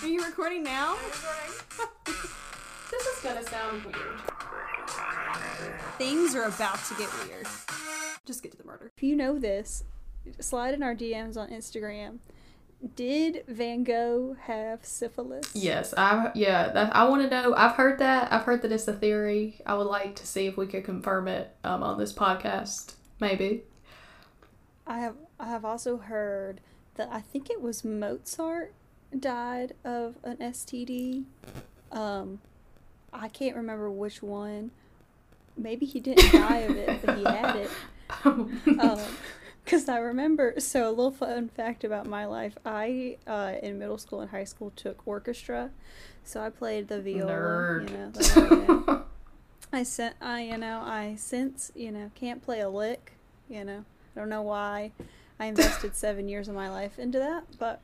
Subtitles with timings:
[0.00, 0.96] Are you recording now?
[2.90, 4.20] This is gonna sound weird.
[5.98, 7.46] Things are about to get weird.
[8.24, 8.90] Just get to the murder.
[8.96, 9.84] If you know this,
[10.40, 12.18] slide in our DMs on Instagram.
[12.96, 15.50] Did Van Gogh have syphilis?
[15.54, 16.72] Yes, I yeah.
[16.72, 17.54] That, I want to know.
[17.54, 18.32] I've heard that.
[18.32, 19.60] I've heard that it's a theory.
[19.66, 22.94] I would like to see if we could confirm it um, on this podcast.
[23.20, 23.64] Maybe.
[24.86, 26.62] I have I have also heard
[26.94, 28.72] that I think it was Mozart
[29.16, 31.24] died of an STD.
[31.92, 32.40] Um,
[33.12, 34.70] I can't remember which one.
[35.56, 37.70] Maybe he didn't die of it, but he had it.
[39.68, 43.98] Because I remember, so a little fun fact about my life: I uh, in middle
[43.98, 45.68] school and high school took orchestra,
[46.24, 47.32] so I played the viola.
[47.32, 47.90] Nerd.
[47.90, 49.04] You know, the, you know.
[49.70, 53.12] I sent, I you know, I since you know can't play a lick.
[53.50, 53.84] You know,
[54.16, 54.92] I don't know why.
[55.38, 57.82] I invested seven years of my life into that, but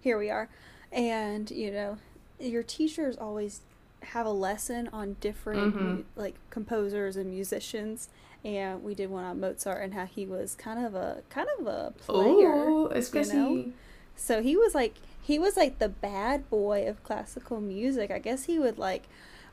[0.00, 0.48] here we are.
[0.92, 1.98] And you know,
[2.38, 3.60] your teachers always
[4.02, 5.80] have a lesson on different Mhm.
[5.96, 8.08] mu- like composers and musicians.
[8.42, 11.66] And we did one on Mozart and how he was kind of a kind of
[11.66, 12.54] a player.
[12.54, 12.90] Oh, you
[13.34, 13.72] know?
[14.16, 18.10] So he was like he was like the bad boy of classical music.
[18.10, 19.04] I guess he would like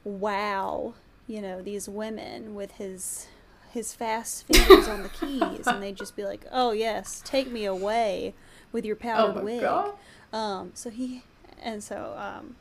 [0.05, 0.93] wow,
[1.27, 3.27] you know, these women with his
[3.71, 7.65] his fast fingers on the keys and they'd just be like, "Oh yes, take me
[7.65, 8.33] away
[8.71, 9.93] with your Oh powdered my wig." god.
[10.37, 11.23] Um so he
[11.61, 12.55] and so um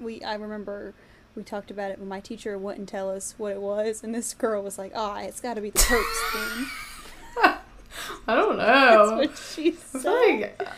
[0.00, 0.94] we I remember
[1.36, 4.34] we talked about it when my teacher wouldn't tell us what it was and this
[4.34, 6.66] girl was like, "Ah, it's got to be the theme."
[8.26, 9.16] I don't know.
[9.16, 10.02] That's what she I said.
[10.02, 10.68] feel like.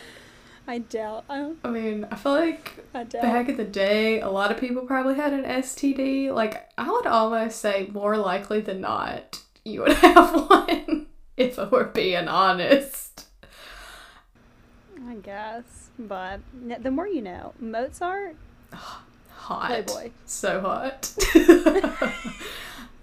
[0.67, 1.25] I doubt.
[1.29, 3.23] I, don't, I mean, I feel like I doubt.
[3.23, 6.33] back in the day, a lot of people probably had an STD.
[6.33, 11.07] Like, I would almost say more likely than not, you would have one.
[11.37, 13.27] If I were being honest.
[15.07, 16.41] I guess, but
[16.83, 18.37] the more you know, Mozart,
[19.45, 19.67] Hot.
[19.67, 20.11] Playboy.
[20.25, 21.13] So hot.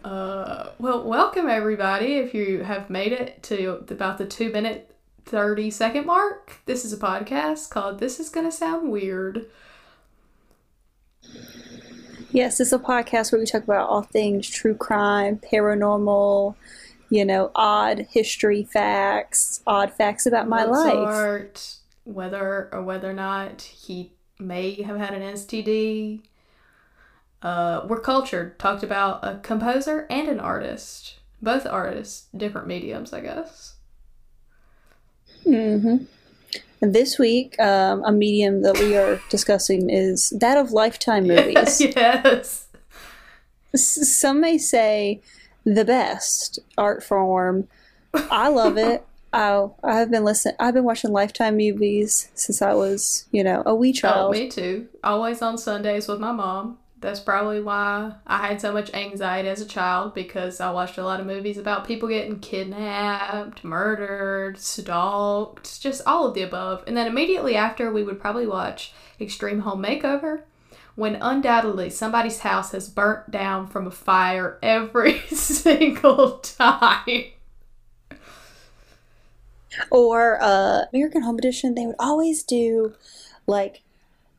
[0.03, 2.17] uh, well, welcome everybody.
[2.17, 6.91] If you have made it to about the two minute, 30 second mark, this is
[6.93, 9.45] a podcast called This Is Gonna Sound Weird.
[12.31, 16.55] Yes, this is a podcast where we talk about all things true crime, paranormal,
[17.11, 21.80] you know, odd history facts, odd facts about my life.
[22.03, 26.21] Whether or whether or not he may have had an STD.
[27.41, 28.57] Uh, we're cultured.
[28.59, 31.15] Talked about a composer and an artist.
[31.41, 33.75] Both artists, different mediums, I guess.
[35.45, 36.05] Mm-hmm.
[36.81, 41.79] This week, um, a medium that we are discussing is that of Lifetime movies.
[41.81, 42.67] yes.
[43.73, 45.21] S- Some may say
[45.63, 47.67] the best art form.
[48.13, 49.05] I love it.
[49.33, 50.55] I I have been listening.
[50.59, 54.15] I've been watching Lifetime movies since I was, you know, a wee child.
[54.15, 54.31] Oh, child.
[54.31, 54.87] me too.
[55.03, 56.77] Always on Sundays with my mom.
[56.99, 61.03] That's probably why I had so much anxiety as a child because I watched a
[61.03, 66.83] lot of movies about people getting kidnapped, murdered, stalked, just all of the above.
[66.85, 70.43] And then immediately after, we would probably watch Extreme Home Makeover
[70.95, 77.23] when undoubtedly somebody's house has burnt down from a fire every single time.
[79.89, 82.93] Or uh, American Home Edition, they would always do
[83.47, 83.81] like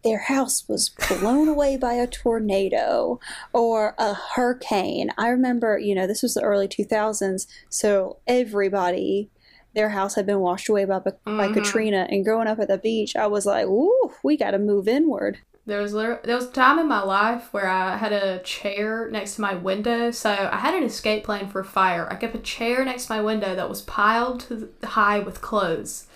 [0.04, 3.20] their house was blown away by a tornado
[3.52, 5.10] or a hurricane.
[5.16, 9.30] I remember, you know, this was the early 2000s, so everybody,
[9.74, 11.54] their house had been washed away by, by Mhm.
[11.54, 12.06] Katrina.
[12.10, 15.38] And growing up at the beach, I was like, ooh, we got to move inward.
[15.64, 19.36] There was there was a time in my life where I had a chair next
[19.36, 22.08] to my window, so I had an escape plan for fire.
[22.10, 24.46] I kept a chair next to my window that was piled
[24.82, 26.08] high with clothes,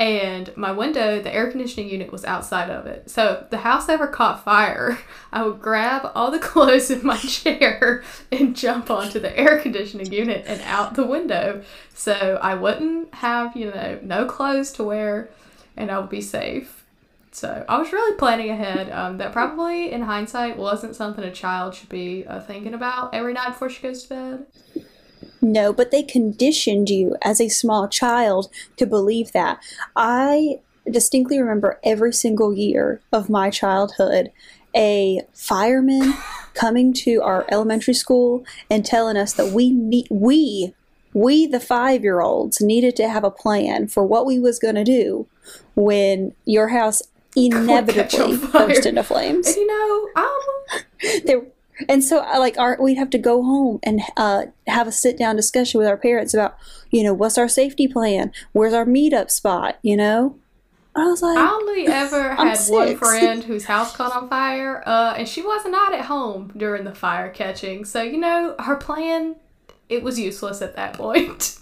[0.00, 3.08] and my window, the air conditioning unit was outside of it.
[3.08, 4.98] So if the house ever caught fire,
[5.32, 10.12] I would grab all the clothes in my chair and jump onto the air conditioning
[10.12, 11.62] unit and out the window,
[11.94, 15.30] so I wouldn't have you know no clothes to wear,
[15.76, 16.77] and I would be safe.
[17.34, 18.90] So I was really planning ahead.
[18.90, 23.32] Um, that probably, in hindsight, wasn't something a child should be uh, thinking about every
[23.32, 24.46] night before she goes to bed.
[25.40, 29.58] No, but they conditioned you as a small child to believe that.
[29.94, 30.60] I
[30.90, 34.30] distinctly remember every single year of my childhood
[34.74, 36.14] a fireman
[36.54, 40.74] coming to our elementary school and telling us that we need we
[41.14, 45.26] we the 5-year-olds needed to have a plan for what we was going to do
[45.74, 47.02] when your house
[47.46, 50.80] inevitably burst into flames And you know, um,
[51.24, 51.42] there
[51.88, 55.16] and so I like our we'd have to go home and uh, have a sit
[55.16, 56.56] down discussion with our parents about
[56.90, 60.36] you know what's our safety plan where's our meetup spot you know
[60.96, 65.14] I was like, I only ever had one friend whose house caught on fire, uh,
[65.16, 67.84] and she was not at home during the fire catching.
[67.84, 69.36] So you know, her plan
[69.88, 71.60] it was useless at that point.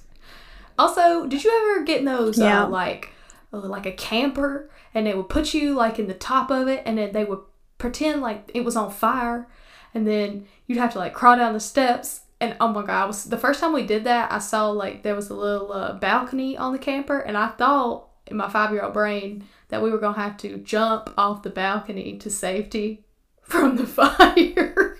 [0.79, 2.65] also, did you ever get in those Yeah.
[2.65, 3.11] uh, like
[3.53, 6.83] uh, like a camper, and they would put you like in the top of it,
[6.87, 7.41] and then they would
[7.77, 9.47] pretend like it was on fire,
[9.93, 12.23] and then you'd have to like crawl down the steps.
[12.41, 15.03] And oh my god, I was the first time we did that, I saw like
[15.03, 18.73] there was a little uh, balcony on the camper, and I thought in my five
[18.73, 23.05] year old brain that we were gonna have to jump off the balcony to safety
[23.43, 24.97] from the fire.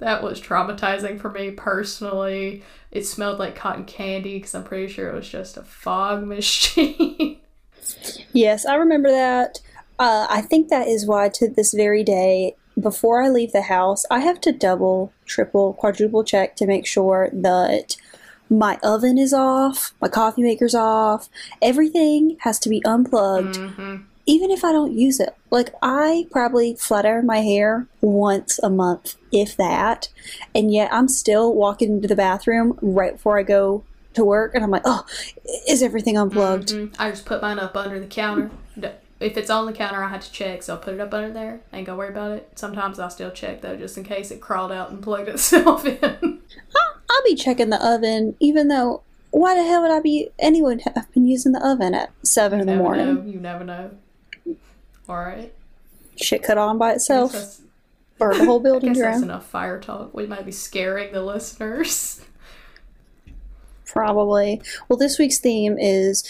[0.00, 2.64] that was traumatizing for me personally.
[2.90, 7.38] It smelled like cotton candy because I'm pretty sure it was just a fog machine.
[8.32, 9.60] Yes, I remember that.
[9.98, 14.04] Uh, I think that is why to this very day, before I leave the house,
[14.10, 17.96] I have to double, triple, quadruple check to make sure that
[18.50, 21.28] my oven is off, my coffee maker's off,
[21.62, 24.04] everything has to be unplugged, Mhm.
[24.26, 25.34] even if I don't use it.
[25.50, 30.08] Like, I probably flat iron my hair once a month, if that,
[30.54, 33.82] and yet I'm still walking into the bathroom right before I go
[34.16, 35.04] to work, and I'm like, oh,
[35.68, 36.70] is everything unplugged?
[36.70, 36.94] Mhm.
[36.98, 38.50] I just put mine up under the counter.
[39.18, 41.32] If it's on the counter, I had to check, so I'll put it up under
[41.32, 41.60] there.
[41.72, 42.50] Ain't gonna worry about it.
[42.54, 46.40] Sometimes I'll still check though, just in case it crawled out and plugged itself in.
[46.74, 51.10] I'll be checking the oven, even though why the hell would I be anyone have
[51.14, 53.14] been using the oven at seven in the morning?
[53.14, 53.22] know.
[53.22, 53.90] You never know.
[55.08, 55.52] All right.
[56.16, 57.58] Shit cut on by itself,
[58.18, 59.24] burn the whole I building guess that's down.
[59.30, 60.12] enough fire talk.
[60.14, 62.20] We might be scaring the listeners.
[63.96, 64.60] Probably.
[64.88, 66.22] Well, this week's theme is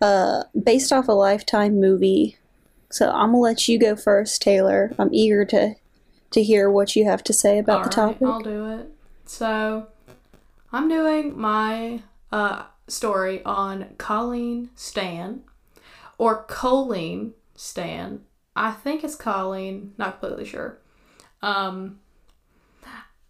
[0.00, 2.36] uh, based off a Lifetime movie,
[2.90, 4.92] so I'm gonna let you go first, Taylor.
[4.98, 5.76] I'm eager to
[6.32, 8.26] to hear what you have to say about the Alright, topic.
[8.26, 8.90] I'll do it.
[9.26, 9.86] So,
[10.72, 15.42] I'm doing my uh, story on Colleen Stan,
[16.18, 18.22] or Colleen Stan.
[18.56, 20.78] I think it's Colleen, not completely sure.
[21.40, 22.00] Um,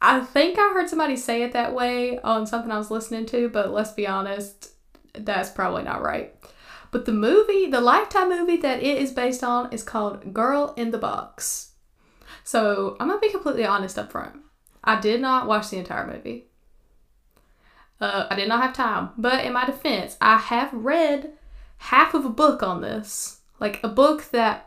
[0.04, 3.48] I think I heard somebody say it that way on something I was listening to,
[3.48, 4.72] but let's be honest,
[5.14, 6.34] that's probably not right.
[6.90, 10.90] But the movie, the Lifetime movie that it is based on, is called Girl in
[10.90, 11.74] the Box.
[12.42, 14.40] So I'm gonna be completely honest up front.
[14.82, 16.48] I did not watch the entire movie.
[18.00, 19.10] Uh, I did not have time.
[19.16, 21.34] But in my defense, I have read
[21.76, 23.38] half of a book on this.
[23.60, 24.66] Like a book that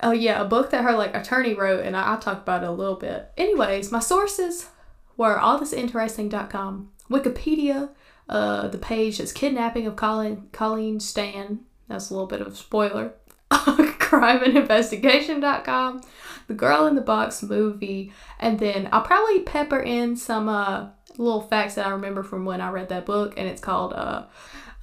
[0.00, 2.72] Oh yeah, a book that her like attorney wrote and I'll talk about it a
[2.72, 3.32] little bit.
[3.36, 4.68] Anyways, my sources
[5.16, 7.90] were allthatsinteresting.com, Wikipedia,
[8.28, 11.60] uh, the page that's kidnapping of Colleen Colleen Stan.
[11.88, 13.12] That's a little bit of a spoiler.
[13.50, 16.00] crimeandinvestigation.com,
[16.46, 20.88] the Girl in the Box movie, and then I'll probably pepper in some uh,
[21.18, 24.24] little facts that I remember from when I read that book, and it's called uh,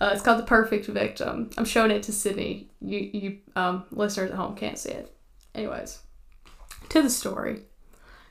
[0.01, 1.51] uh, it's called The Perfect Victim.
[1.57, 2.69] I'm showing it to Sydney.
[2.81, 5.15] You you um, listeners at home can't see it.
[5.53, 6.00] Anyways,
[6.89, 7.62] to the story.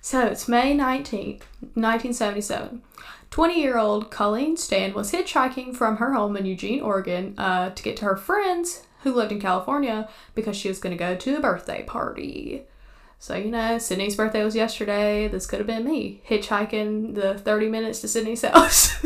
[0.00, 1.42] So it's May 19th,
[1.74, 2.82] 1977.
[3.30, 7.82] 20 year old Colleen Stan was hitchhiking from her home in Eugene, Oregon uh, to
[7.82, 11.36] get to her friends who lived in California because she was going to go to
[11.36, 12.64] a birthday party.
[13.20, 15.28] So, you know, Sydney's birthday was yesterday.
[15.28, 19.04] This could have been me hitchhiking the 30 minutes to Sydney's house.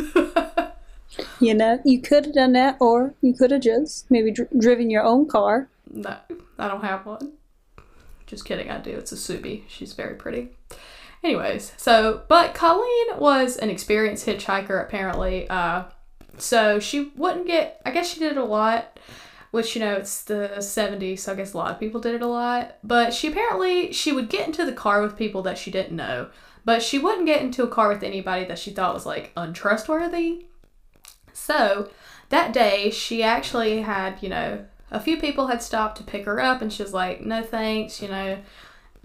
[1.41, 4.91] You know, you could have done that, or you could have just maybe dr- driven
[4.91, 5.69] your own car.
[5.91, 6.17] no,
[6.59, 7.33] I don't have one.
[8.27, 8.91] Just kidding, I do.
[8.91, 9.63] It's a Subi.
[9.69, 10.49] She's very pretty.
[11.23, 15.49] Anyways, so, but Colleen was an experienced hitchhiker apparently.
[15.49, 15.85] Uh,
[16.37, 18.99] so she wouldn't get, I guess she did it a lot,
[19.51, 22.23] which, you know, it's the 70s, so I guess a lot of people did it
[22.23, 22.77] a lot.
[22.83, 26.29] But she apparently, she would get into the car with people that she didn't know.
[26.65, 30.47] But she wouldn't get into a car with anybody that she thought was like untrustworthy.
[31.35, 31.91] So
[32.31, 36.41] that day, she actually had, you know, a few people had stopped to pick her
[36.41, 38.39] up, and she was like, no thanks, you know.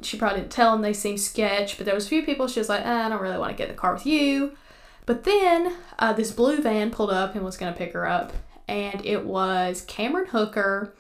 [0.02, 2.60] She probably didn't tell them they seemed sketch, but there was a few people she
[2.60, 4.54] was like, eh, I don't really want to get in the car with you.
[5.06, 8.32] But then uh, this blue van pulled up and was going to pick her up,
[8.68, 10.96] and it was Cameron Hooker,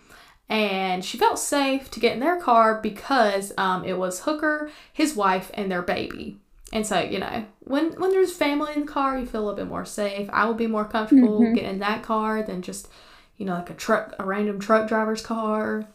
[0.49, 5.15] and she felt safe to get in their car because um, it was Hooker, his
[5.15, 6.39] wife, and their baby.
[6.71, 9.57] And so, you know, when when there's family in the car, you feel a little
[9.57, 10.29] bit more safe.
[10.31, 12.87] I would be more comfortable getting in that car than just,
[13.37, 15.87] you know, like a truck, a random truck driver's car.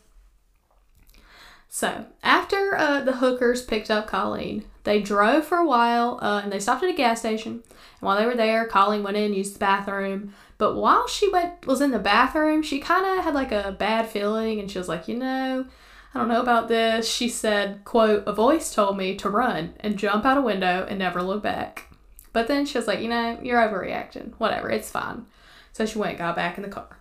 [1.69, 6.52] So after uh, the Hookers picked up Colleen, they drove for a while uh, and
[6.52, 7.52] they stopped at a gas station.
[7.52, 10.35] And while they were there, Colleen went in, used the bathroom.
[10.57, 14.09] But while she went was in the bathroom, she kind of had like a bad
[14.09, 15.66] feeling, and she was like, you know,
[16.14, 17.11] I don't know about this.
[17.11, 20.99] She said, quote, a voice told me to run and jump out a window and
[20.99, 21.88] never look back.
[22.33, 24.33] But then she was like, you know, you're overreacting.
[24.38, 25.26] Whatever, it's fine.
[25.73, 26.99] So she went and got back in the car.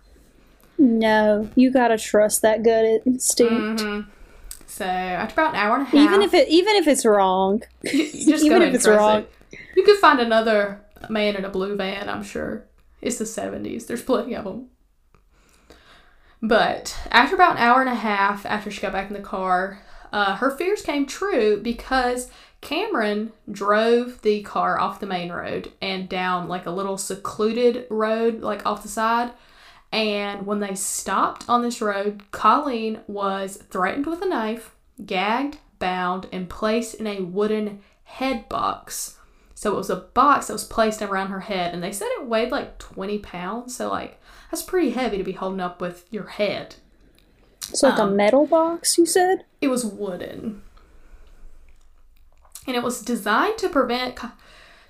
[0.78, 3.82] No, you gotta trust that gut instinct.
[3.82, 4.06] Mhm.
[4.66, 7.62] So after about an hour and a half, Even if it even if it's wrong.
[7.84, 9.20] you, you just even if it's trust wrong.
[9.52, 9.58] it.
[9.76, 12.08] you could find another man in a blue van.
[12.08, 12.64] I'm sure
[13.00, 13.86] it's the '70s.
[13.86, 14.66] There's plenty of them.
[16.42, 19.80] But after about an hour and a half, after she got back in the car,
[20.12, 26.08] uh, her fears came true because Cameron drove the car off the main road and
[26.08, 29.32] down like a little secluded road, like off the side.
[29.92, 34.74] And when they stopped on this road, Colleen was threatened with a knife,
[35.04, 39.18] gagged, bound, and placed in a wooden head box.
[39.54, 42.26] So it was a box that was placed around her head, and they said it
[42.26, 43.76] weighed like 20 pounds.
[43.76, 44.20] So, like,
[44.50, 46.76] that's pretty heavy to be holding up with your head.
[47.70, 49.44] It's like a Um, metal box, you said?
[49.60, 50.62] It was wooden.
[52.66, 54.16] And it was designed to prevent.
[54.16, 54.30] co-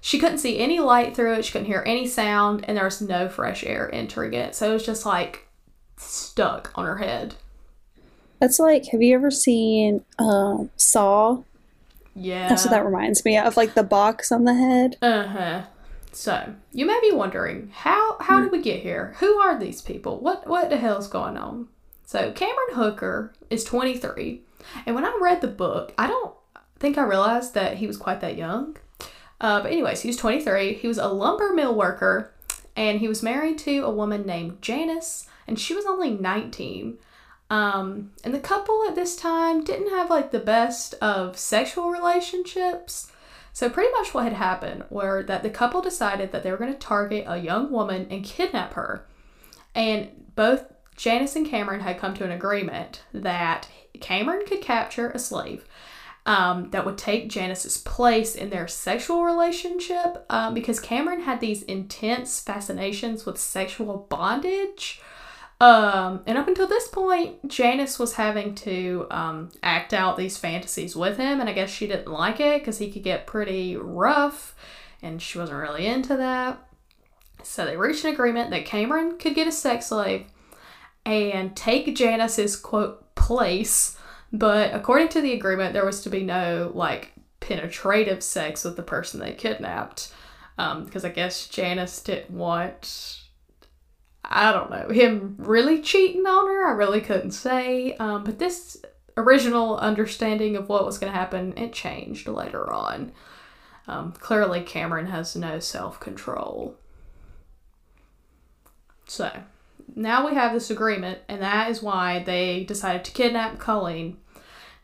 [0.00, 3.00] She couldn't see any light through it, she couldn't hear any sound, and there was
[3.00, 4.54] no fresh air entering it.
[4.54, 5.48] So it was just like
[5.96, 7.34] stuck on her head.
[8.40, 11.38] That's like have you ever seen um Saw?
[12.14, 12.48] Yeah.
[12.48, 14.96] That's what that reminds me of, like the box on the head.
[15.00, 15.62] Uh huh.
[16.14, 19.14] So you may be wondering how how did we get here?
[19.18, 20.20] Who are these people?
[20.20, 21.68] What what the hell's going on?
[22.04, 24.42] So Cameron Hooker is 23,
[24.86, 26.34] and when I read the book, I don't
[26.78, 28.76] think I realized that he was quite that young.
[29.40, 30.74] Uh, but anyways, he was 23.
[30.74, 32.32] He was a lumber mill worker,
[32.76, 36.98] and he was married to a woman named Janice, and she was only 19.
[37.50, 43.10] Um, and the couple at this time didn't have like the best of sexual relationships.
[43.54, 46.72] So pretty much what had happened were that the couple decided that they were going
[46.72, 49.06] to target a young woman and kidnap her.
[49.76, 50.64] And both
[50.96, 53.68] Janice and Cameron had come to an agreement that
[54.00, 55.64] Cameron could capture a slave
[56.26, 61.62] um, that would take Janice's place in their sexual relationship um, because Cameron had these
[61.62, 65.00] intense fascinations with sexual bondage.
[65.60, 70.96] Um, and up until this point, Janice was having to um, act out these fantasies
[70.96, 74.54] with him, and I guess she didn't like it because he could get pretty rough,
[75.00, 76.58] and she wasn't really into that.
[77.42, 80.26] So they reached an agreement that Cameron could get a sex slave
[81.06, 83.96] and take Janice's quote place,
[84.32, 88.82] but according to the agreement, there was to be no like penetrative sex with the
[88.82, 90.12] person they kidnapped,
[90.56, 93.20] because I guess Janice didn't want
[94.24, 96.66] I don't know, him really cheating on her.
[96.66, 97.94] I really couldn't say.
[97.96, 98.82] Um, but this
[99.16, 103.12] original understanding of what was going to happen, it changed later on.
[103.86, 106.76] Um, clearly, Cameron has no self control.
[109.06, 109.30] So,
[109.94, 114.16] now we have this agreement, and that is why they decided to kidnap Colleen.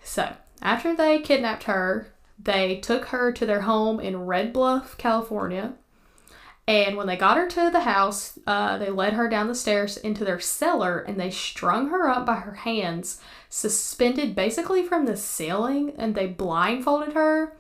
[0.03, 5.73] So, after they kidnapped her, they took her to their home in Red Bluff, California.
[6.67, 9.97] And when they got her to the house, uh, they led her down the stairs
[9.97, 15.17] into their cellar and they strung her up by her hands, suspended basically from the
[15.17, 17.57] ceiling, and they blindfolded her.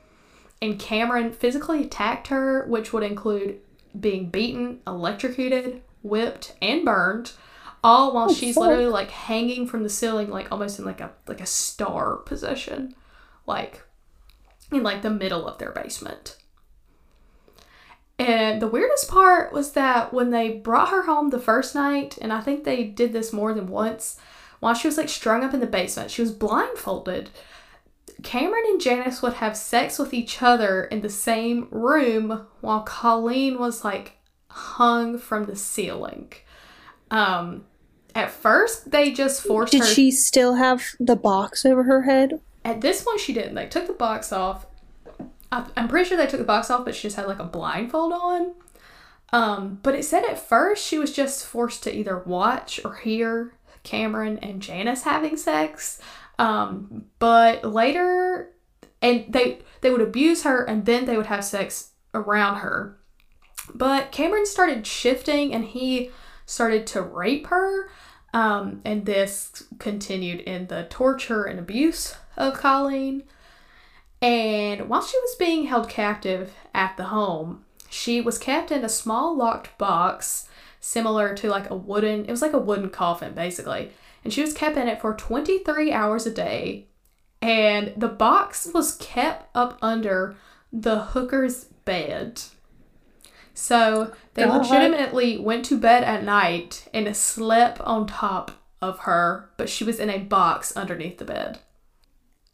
[0.62, 3.58] And Cameron physically attacked her, which would include
[3.98, 7.32] being beaten, electrocuted, whipped, and burned,
[7.82, 8.64] all while Oh, she's fuck.
[8.64, 12.94] literally like hanging from the ceiling, like almost in like a like a star position,
[13.46, 13.82] like
[14.70, 16.36] in like the middle of their basement.
[18.20, 22.34] And the weirdest part was that when they brought her home the first night, and
[22.34, 24.18] I think they did this more than once,
[24.60, 27.30] while she was like strung up in the basement, she was blindfolded.
[28.22, 33.58] Cameron and Janice would have sex with each other in the same room while Colleen
[33.58, 36.30] was like hung from the ceiling.
[37.10, 37.64] Um,
[38.14, 39.86] at first, they just forced Did her.
[39.86, 42.42] Did she still have the box over her head?
[42.66, 43.54] At this point, she didn't.
[43.54, 44.66] They took the box off.
[45.52, 48.12] I'm pretty sure they took the box off, but she just had like a blindfold
[48.12, 48.54] on.
[49.32, 53.52] Um, but it said at first she was just forced to either watch or hear
[53.82, 56.00] Cameron and Janice having sex.
[56.38, 58.52] Um, but later,
[59.02, 62.98] and they they would abuse her, and then they would have sex around her.
[63.74, 66.10] But Cameron started shifting, and he
[66.46, 67.90] started to rape her.
[68.32, 73.24] Um, and this continued in the torture and abuse of Colleen.
[74.22, 78.88] And while she was being held captive at the home, she was kept in a
[78.88, 80.48] small locked box
[80.78, 83.90] similar to like a wooden, it was like a wooden coffin basically.
[84.24, 86.86] And she was kept in it for 23 hours a day.
[87.40, 90.36] And the box was kept up under
[90.72, 92.42] the Hooker's bed.
[93.54, 94.58] So they God.
[94.58, 99.98] legitimately went to bed at night and slept on top of her, but she was
[99.98, 101.58] in a box underneath the bed.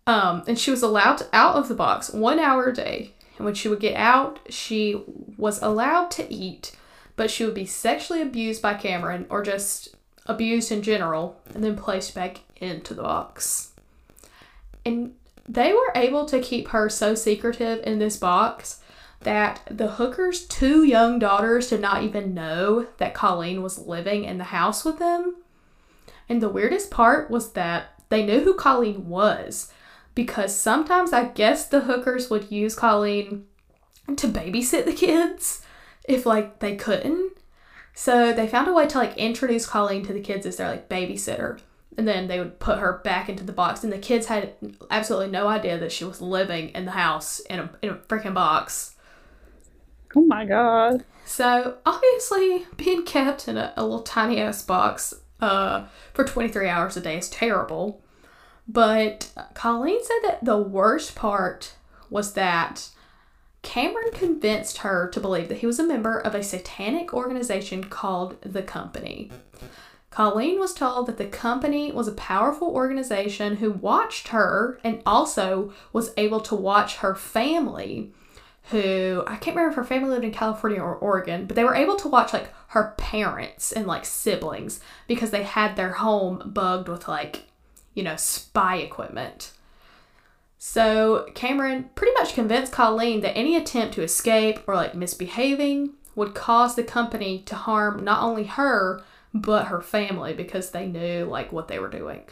[0.07, 3.13] Um, and she was allowed to- out of the box one hour a day.
[3.37, 5.03] And when she would get out, she
[5.37, 6.77] was allowed to eat,
[7.17, 9.95] but she would be sexually abused by Cameron or just
[10.27, 13.73] abused in general, and then placed back into the box.
[14.85, 15.15] And
[15.49, 18.81] they were able to keep her so secretive in this box
[19.21, 24.39] that the Hooker's two young daughters did not even know that Colleen was living in
[24.39, 25.37] the house with them.
[26.29, 29.73] And the weirdest part was that they knew who Colleen was
[30.17, 33.45] because sometimes I guess the Hookers would use Colleen
[34.17, 35.63] to babysit the kids
[36.09, 37.35] if like they couldn't.
[37.95, 40.89] So they found a way to like introduce Colleen to the kids as their like
[40.89, 41.61] babysitter.
[41.99, 44.53] And then they would put her back into the box, and the kids had
[44.91, 48.35] absolutely no idea that she was living in the house in a, in a freaking
[48.35, 48.97] box.
[50.15, 51.05] Oh my god.
[51.25, 56.99] So obviously, being kept in a, a little tiny ass box uh, for 23 hours
[56.99, 58.03] a day is terrible.
[58.69, 61.75] But Colleen said that the worst part
[62.11, 62.89] was that
[63.63, 68.41] Cameron convinced her to believe that he was a member of a satanic organization called
[68.43, 69.31] The Company.
[70.11, 75.75] Colleen was told that the company was a powerful organization who watched her and also
[75.93, 78.15] was able to watch her family,
[78.71, 81.75] who I can't remember if her family lived in California or Oregon, but they were
[81.75, 86.89] able to watch like her parents and like siblings because they had their home bugged
[86.89, 87.43] with like,
[87.97, 89.53] you know, spy equipment.
[90.59, 96.35] So Cameron pretty much convinced Colleen that any attempt to escape or like misbehaving would
[96.35, 99.03] cause the company to harm not only her,
[99.35, 102.23] but her family because they knew like what they were doing.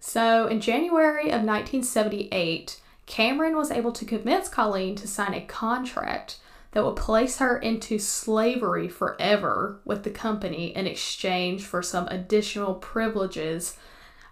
[0.00, 6.38] So in January of 1978, Cameron was able to convince Colleen to sign a contract
[6.72, 12.74] that would place her into slavery forever with the company in exchange for some additional
[12.74, 13.76] privileges,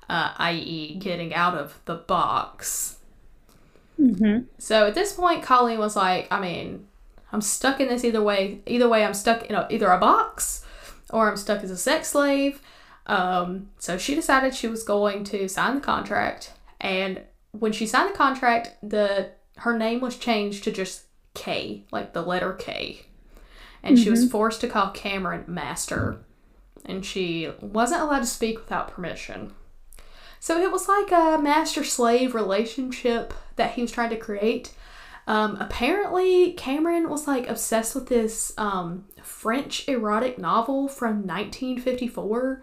[0.09, 2.99] uh, i.e., getting out of the box.
[3.99, 4.45] Mm-hmm.
[4.59, 6.87] So at this point, Colleen was like, I mean,
[7.33, 8.61] I'm stuck in this either way.
[8.67, 10.65] Either way, I'm stuck in a, either a box
[11.11, 12.61] or I'm stuck as a sex slave.
[13.07, 16.53] Um, so she decided she was going to sign the contract.
[16.81, 21.06] And when she signed the contract, the her name was changed to just
[21.37, 23.03] K, like the letter K.
[23.83, 26.19] And she was forced to call Cameron Master.
[26.85, 29.53] And she wasn't allowed to speak without permission.
[30.41, 34.73] So it was like a master slave relationship that he was trying to create.
[35.27, 42.63] Um, apparently, Cameron was like obsessed with this um, French erotic novel from 1954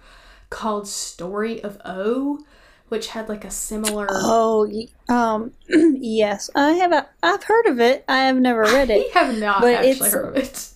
[0.49, 2.39] called Story of O,
[2.93, 4.05] which had like a similar.
[4.07, 4.69] Oh,
[5.09, 6.91] um, yes, I have.
[6.91, 8.05] A, I've heard of it.
[8.07, 9.11] I have never read I it.
[9.13, 10.69] have not But actually heard of it.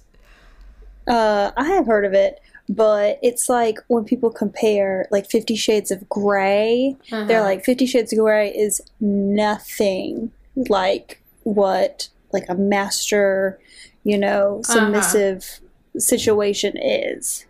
[1.06, 5.91] Uh, I have heard of it, but it's like when people compare like Fifty Shades
[5.91, 7.43] of Grey, they're Uh-huh.
[7.43, 13.60] like Fifty Shades of Grey is nothing like what like a master,
[14.03, 14.73] you know, Uh-huh.
[14.73, 15.60] submissive
[15.99, 17.45] situation is.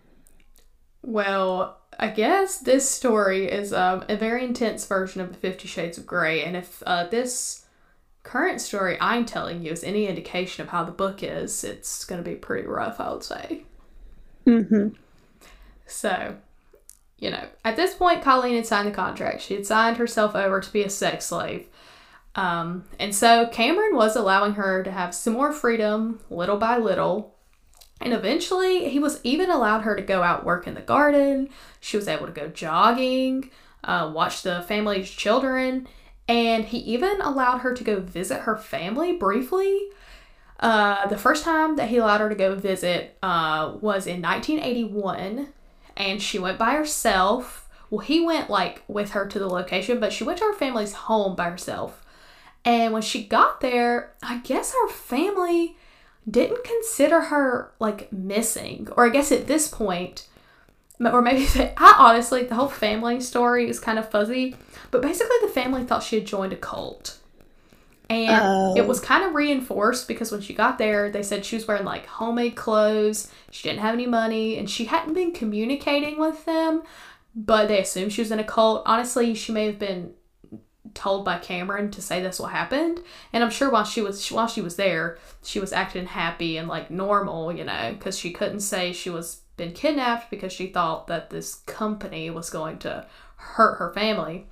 [1.08, 5.96] Well, I guess this story is um, a very intense version of the Fifty Shades
[5.96, 7.64] of Grey, and if uh, this
[8.24, 12.22] current story I'm telling you is any indication of how the book is, it's going
[12.22, 13.62] to be pretty rough, I would say.
[14.46, 14.88] Mm-hmm.
[15.86, 16.36] So,
[17.18, 19.40] you know, at this point, Colleen had signed the contract.
[19.40, 21.68] She had signed herself over to be a sex slave.
[22.34, 27.34] Um, and so Cameron was allowing her to have some more freedom little by little.
[28.00, 31.48] And eventually, he was even allowed her to go out work in the garden.
[31.80, 33.50] She was able to go jogging,
[33.82, 35.88] uh, watch the family's children,
[36.28, 39.88] and he even allowed her to go visit her family briefly.
[40.60, 45.48] Uh, the first time that he allowed her to go visit uh, was in 1981,
[45.96, 47.68] and she went by herself.
[47.90, 50.92] Well, he went like with her to the location, but she went to her family's
[50.92, 52.04] home by herself.
[52.64, 55.77] And when she got there, I guess her family
[56.28, 60.26] didn't consider her like missing, or I guess at this point,
[61.00, 64.56] or maybe they, I honestly, the whole family story is kind of fuzzy,
[64.90, 67.18] but basically the family thought she had joined a cult.
[68.10, 68.74] And Oh.
[68.76, 69.04] it was oh.
[69.04, 72.56] kind of reinforced because when she got there, they said she was wearing like homemade
[72.56, 76.82] clothes, she didn't have any money, and she hadn't been communicating with them,
[77.34, 78.82] but they assumed she was in a cult.
[78.86, 80.14] Honestly, she may have been
[80.98, 83.00] told by Cameron to say that's what happened,
[83.32, 86.68] and I'm sure while she was while she was there, she was acting happy and
[86.68, 91.06] like normal, you know, because she couldn't say she was been kidnapped because she thought
[91.08, 93.06] that this company was going to
[93.36, 94.46] hurt her family.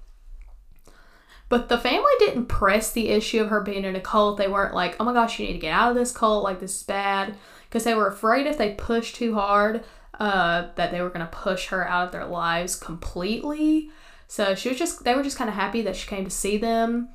[1.48, 4.36] But the family didn't press the issue of her being in a cult.
[4.36, 6.58] They weren't like, oh my gosh, you need to get out of this cult, like
[6.58, 7.36] this is bad.
[7.68, 9.84] Because they were afraid if they pushed too hard,
[10.18, 13.90] uh, that they were going to push her out of their lives completely.
[14.28, 16.56] So she was just, they were just kind of happy that she came to see
[16.56, 17.08] them.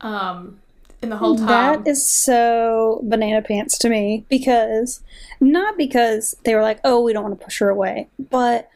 [0.00, 0.60] Um,
[1.02, 1.46] in the whole time.
[1.82, 5.02] That is so banana pants to me because
[5.40, 8.70] not because they were like, "Oh, we don't want to push her away," but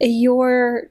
[0.00, 0.90] your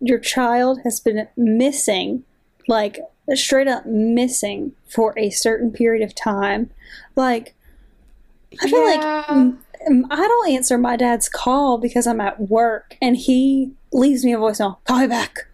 [0.00, 2.24] your child has been missing,
[2.66, 2.98] like
[3.34, 6.70] straight up missing for a certain period of time.
[7.16, 7.54] Like
[8.60, 9.24] I feel like Yeah.
[9.30, 14.32] mm, I don't answer my dad's call because I'm at work and he leaves me
[14.34, 15.46] a voicemail, call me back,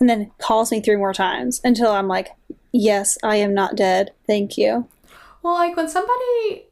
[0.00, 2.30] and then calls me three more times until I'm like,
[2.72, 4.12] yes, I am not dead.
[4.26, 4.88] Thank you.
[5.42, 6.66] Well, like when somebody,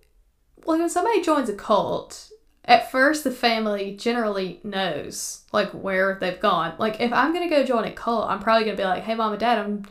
[0.65, 2.31] like when somebody joins a cult,
[2.65, 6.75] at first the family generally knows like where they've gone.
[6.79, 9.33] Like if I'm gonna go join a cult, I'm probably gonna be like, "Hey, mom
[9.33, 9.85] and dad, I'm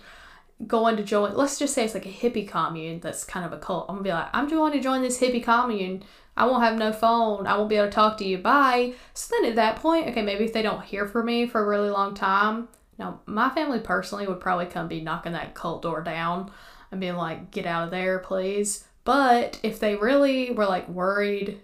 [0.65, 3.57] going to join." Let's just say it's like a hippie commune that's kind of a
[3.57, 3.85] cult.
[3.89, 6.03] I'm gonna be like, "I'm going to join this hippie commune.
[6.37, 7.47] I won't have no phone.
[7.47, 8.37] I won't be able to talk to you.
[8.37, 11.61] Bye." So then at that point, okay, maybe if they don't hear from me for
[11.61, 15.81] a really long time, now my family personally would probably come be knocking that cult
[15.81, 16.51] door down
[16.91, 18.83] and being like, get out of there, please.
[19.03, 21.61] But if they really were like worried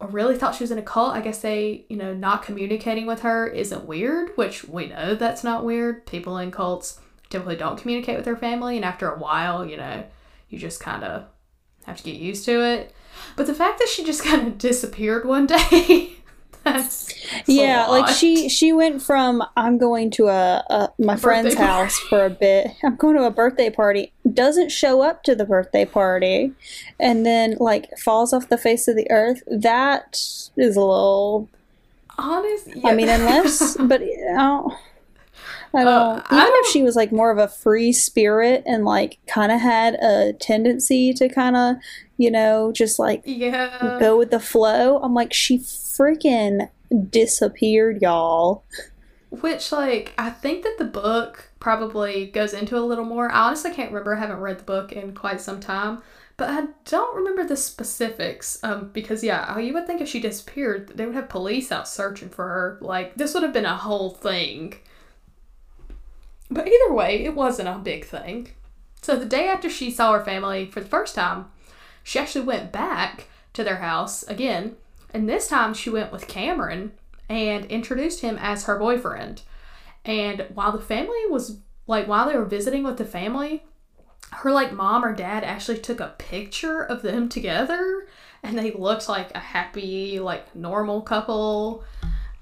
[0.00, 3.06] or really thought she was in a cult, I guess they, you know, not communicating
[3.06, 6.04] with her isn't weird, which we know that's not weird.
[6.06, 7.00] People in cults
[7.30, 10.04] typically don't communicate with their family, and after a while, you know,
[10.48, 11.24] you just kind of
[11.86, 12.94] have to get used to it.
[13.36, 16.16] But the fact that she just kind of disappeared one day,
[17.46, 21.98] yeah, like she she went from I'm going to a, a my friend's birthday house
[21.98, 22.68] for a bit.
[22.84, 24.12] I'm going to a birthday party.
[24.32, 26.52] Doesn't show up to the birthday party,
[27.00, 29.42] and then like falls off the face of the earth.
[29.46, 30.14] That
[30.56, 31.48] is a little
[32.18, 32.68] honest.
[32.84, 34.74] I mean, unless, but I don't.
[35.74, 35.88] I don't.
[35.88, 39.18] Uh, I even don't- if she was like more of a free spirit and like
[39.26, 41.76] kind of had a tendency to kind of,
[42.18, 43.96] you know, just like yeah.
[43.98, 45.58] go with the flow, I'm like, she
[45.98, 46.68] freaking
[47.10, 48.64] disappeared, y'all.
[49.30, 53.30] Which, like, I think that the book probably goes into a little more.
[53.30, 54.14] I honestly can't remember.
[54.14, 56.02] I haven't read the book in quite some time.
[56.36, 58.58] But I don't remember the specifics.
[58.62, 62.28] Um, because, yeah, you would think if she disappeared, they would have police out searching
[62.28, 62.78] for her.
[62.80, 64.74] Like, this would have been a whole thing.
[66.50, 68.48] But either way, it wasn't a big thing.
[69.00, 71.46] So the day after she saw her family for the first time,
[72.02, 74.76] she actually went back to their house again.
[75.12, 76.92] And this time she went with Cameron
[77.28, 79.42] and introduced him as her boyfriend.
[80.04, 83.64] And while the family was like while they were visiting with the family,
[84.30, 88.06] her like mom or dad actually took a picture of them together
[88.42, 91.84] and they looked like a happy like normal couple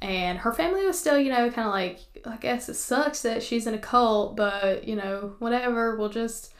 [0.01, 3.43] and her family was still you know kind of like i guess it sucks that
[3.43, 6.55] she's in a cult but you know whatever we'll just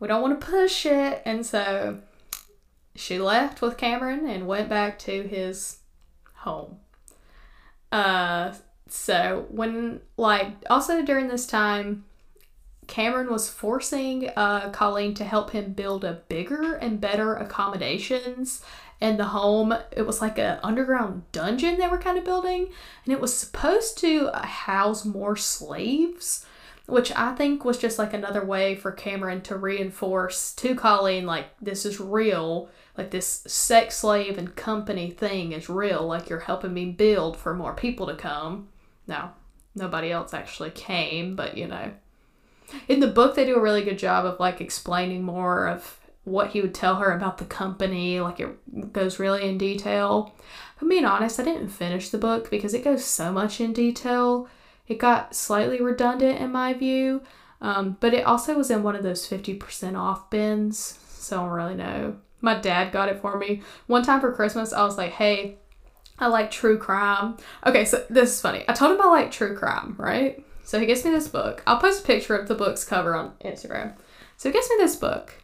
[0.00, 1.98] we don't want to push it and so
[3.00, 5.78] she left with Cameron and went back to his
[6.34, 6.78] home
[7.92, 8.52] uh
[8.88, 12.04] so when like also during this time
[12.90, 18.64] Cameron was forcing uh, Colleen to help him build a bigger and better accommodations
[19.00, 19.72] in the home.
[19.92, 22.68] It was like an underground dungeon they were kind of building,
[23.04, 26.44] and it was supposed to uh, house more slaves,
[26.86, 31.46] which I think was just like another way for Cameron to reinforce to Colleen like
[31.62, 36.74] this is real, like this sex slave and company thing is real, like you're helping
[36.74, 38.68] me build for more people to come.
[39.06, 39.34] Now,
[39.74, 41.92] nobody else actually came, but you know.
[42.88, 46.50] In the book they do a really good job of like explaining more of what
[46.50, 48.20] he would tell her about the company.
[48.20, 50.34] Like it goes really in detail.
[50.80, 54.48] I'm being honest i didn't finish the book because it goes so much in detail.
[54.86, 57.22] It got slightly redundant in my view
[57.60, 61.50] um, but it also was in one of those 50% off bins so i don't
[61.50, 65.12] really know my dad got it for me one time for christmas i was like
[65.12, 65.56] hey
[66.20, 67.38] I like true crime.
[67.66, 68.62] Okay, so this is funny.
[68.68, 70.44] I told him I like true crime, right?
[70.64, 71.62] So he gets me this book.
[71.66, 73.94] I'll post a picture of the book's cover on Instagram.
[74.36, 75.34] So he gets me this book.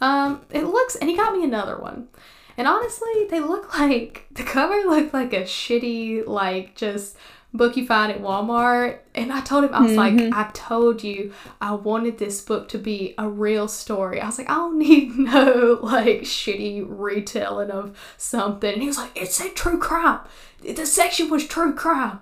[0.00, 2.08] Um, it looks, and he got me another one.
[2.56, 7.16] And honestly, they look like the cover looked like a shitty, like just
[7.54, 8.98] book you find at Walmart.
[9.14, 12.78] And I told him, I was like, I told you I wanted this book to
[12.78, 14.20] be a real story.
[14.20, 18.72] I was like, I don't need no like shitty retelling of something.
[18.72, 20.20] And he was like, it said true crime.
[20.60, 22.20] The section was true crime.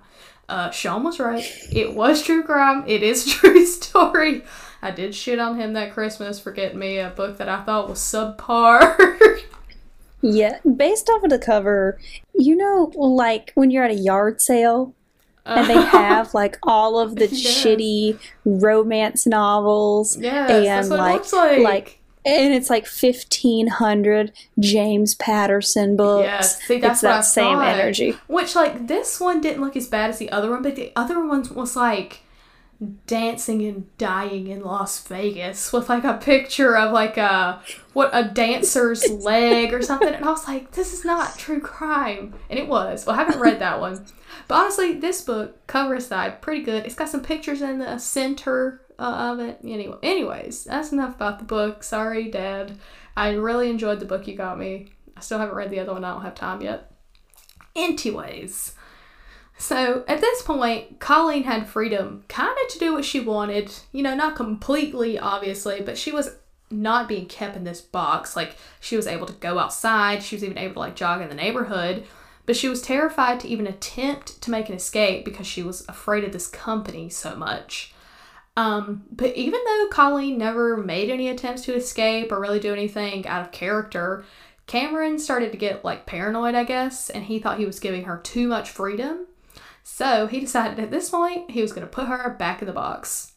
[0.49, 1.45] Uh, Sean was right.
[1.71, 2.83] It was true crime.
[2.87, 4.43] It is a true story.
[4.81, 7.89] I did shit on him that Christmas for getting me a book that I thought
[7.89, 8.97] was subpar.
[10.23, 11.99] Yeah, based off of the cover,
[12.35, 14.93] you know, like when you're at a yard sale
[15.45, 15.97] and they uh-huh.
[15.97, 21.59] have like all of the shitty romance novels yes, and like like.
[21.59, 26.25] like and it's like 1500 James Patterson books.
[26.25, 28.15] Yes, see, that's it's that same energy.
[28.27, 31.25] Which like this one didn't look as bad as the other one, but the other
[31.25, 32.19] one was like
[33.05, 37.61] dancing and dying in Las Vegas with like a picture of like a
[37.93, 40.13] what a dancer's leg or something.
[40.13, 42.33] And I was like this is not true crime.
[42.49, 43.05] And it was.
[43.05, 44.05] Well I haven't read that one.
[44.47, 46.85] But honestly this book cover aside pretty good.
[46.85, 49.59] It's got some pictures in the center uh, of it.
[49.63, 51.83] Anyway anyways that's enough about the book.
[51.83, 52.77] Sorry dad.
[53.15, 54.93] I really enjoyed the book you got me.
[55.15, 56.03] I still haven't read the other one.
[56.03, 56.91] I don't have time yet.
[57.75, 58.73] Anyways
[59.61, 63.71] so at this point, Colleen had freedom kind of to do what she wanted.
[63.91, 66.35] You know, not completely, obviously, but she was
[66.71, 68.35] not being kept in this box.
[68.35, 71.29] Like, she was able to go outside, she was even able to, like, jog in
[71.29, 72.05] the neighborhood.
[72.47, 76.23] But she was terrified to even attempt to make an escape because she was afraid
[76.23, 77.93] of this company so much.
[78.57, 83.27] Um, but even though Colleen never made any attempts to escape or really do anything
[83.27, 84.25] out of character,
[84.65, 88.17] Cameron started to get like paranoid, I guess, and he thought he was giving her
[88.17, 89.27] too much freedom.
[89.83, 92.73] So he decided at this point he was going to put her back in the
[92.73, 93.33] box.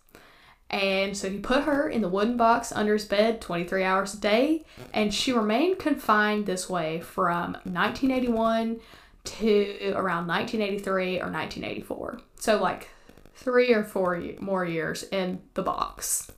[0.71, 4.19] And so he put her in the wooden box under his bed 23 hours a
[4.19, 8.81] day, and she remained confined this way from 1981
[9.25, 12.19] to around 1983 or 1984.
[12.41, 12.89] So, like
[13.35, 16.31] three or four more years in the box.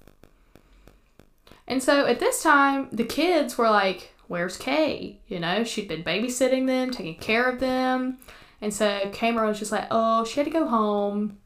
[1.68, 5.20] And so at this time, the kids were like, Where's Kay?
[5.28, 8.18] You know, she'd been babysitting them, taking care of them.
[8.60, 11.38] And so Cameron was just like, oh, she had to go home.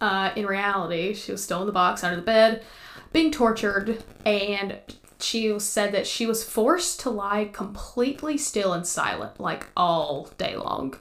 [0.00, 2.64] Uh, in reality, she was still in the box under the bed,
[3.12, 4.78] being tortured, and
[5.18, 10.56] she said that she was forced to lie completely still and silent, like all day
[10.56, 10.94] long.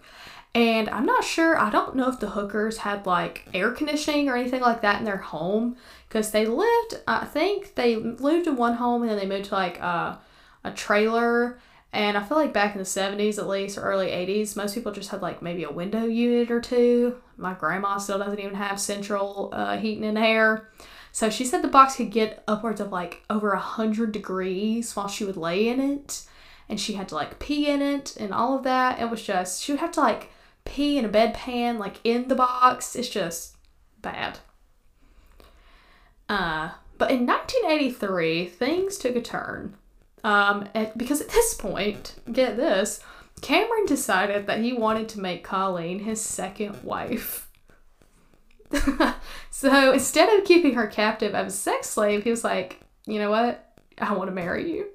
[0.55, 4.35] And I'm not sure, I don't know if the Hookers had like air conditioning or
[4.35, 5.77] anything like that in their home
[6.09, 9.55] because they lived, I think they lived in one home and then they moved to
[9.55, 10.19] like a,
[10.63, 11.59] a trailer
[11.93, 14.91] and I feel like back in the 70s, at least, or early 80s, most people
[14.91, 17.21] just had like maybe a window unit or two.
[17.37, 20.69] My grandma still doesn't even have central uh, heating and air.
[21.11, 25.07] So she said the box could get upwards of like over a 100 degrees while
[25.07, 26.23] she would lay in it.
[26.69, 28.99] And she had to like pee in it and all of that.
[28.99, 30.29] It was just, she would have to like
[30.65, 32.95] pee in a bedpan, like in the box.
[32.95, 33.55] It's just
[34.01, 34.39] bad.
[36.27, 39.75] Uh, but in 1983, things took a turn.
[40.27, 42.99] Um, because at this point, get this,
[43.39, 47.49] Cameron decided that he wanted to make Colleen his second wife.
[49.51, 53.29] so instead of keeping her captive as a sex slave, he was like, you know
[53.29, 53.73] what?
[53.99, 54.87] I want to marry you.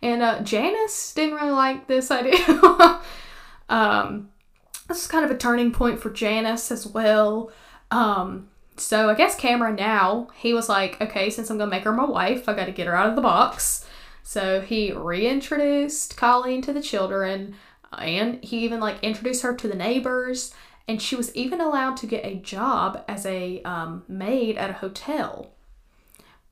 [0.00, 3.02] And uh, Janice didn't really like this idea.
[3.68, 4.30] um,
[4.88, 7.52] this is kind of a turning point for Janice as well.
[7.90, 11.84] Um, so I guess Cameron now, he was like, okay, since I'm going to make
[11.84, 13.84] her my wife, I got to get her out of the box.
[14.28, 17.54] So he reintroduced Colleen to the children
[17.96, 20.52] and he even like introduced her to the neighbors
[20.86, 24.74] and she was even allowed to get a job as a um, maid at a
[24.74, 25.54] hotel.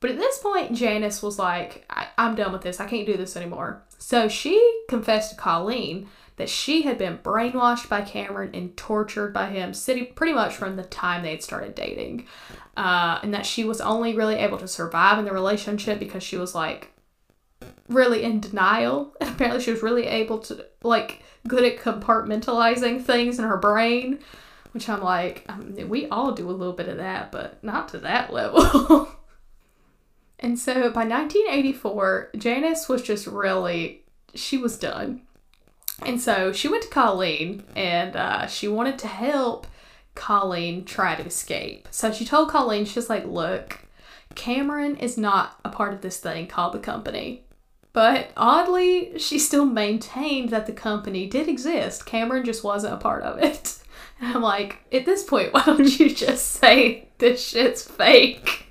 [0.00, 2.80] But at this point, Janice was like, I- am done with this.
[2.80, 3.82] I can't do this anymore.
[3.98, 4.58] So she
[4.88, 9.74] confessed to Colleen that she had been brainwashed by Cameron and tortured by him
[10.14, 12.26] pretty much from the time they had started dating.
[12.74, 16.38] Uh, and that she was only really able to survive in the relationship because she
[16.38, 16.94] was like
[17.88, 19.14] really in denial.
[19.20, 24.20] And apparently she was really able to, like, good at compartmentalizing things in her brain.
[24.72, 27.88] Which I'm like, I mean, we all do a little bit of that, but not
[27.88, 29.08] to that level.
[30.38, 34.02] and so by 1984, Janice was just really,
[34.34, 35.22] she was done.
[36.04, 39.66] And so she went to Colleen and uh, she wanted to help
[40.14, 41.88] Colleen try to escape.
[41.90, 43.86] So she told Colleen, she's like, look,
[44.34, 47.45] Cameron is not a part of this thing called the company.
[47.96, 52.04] But oddly, she still maintained that the company did exist.
[52.04, 53.78] Cameron just wasn't a part of it.
[54.20, 58.66] And I'm like, at this point, why don't you just say this shit's fake?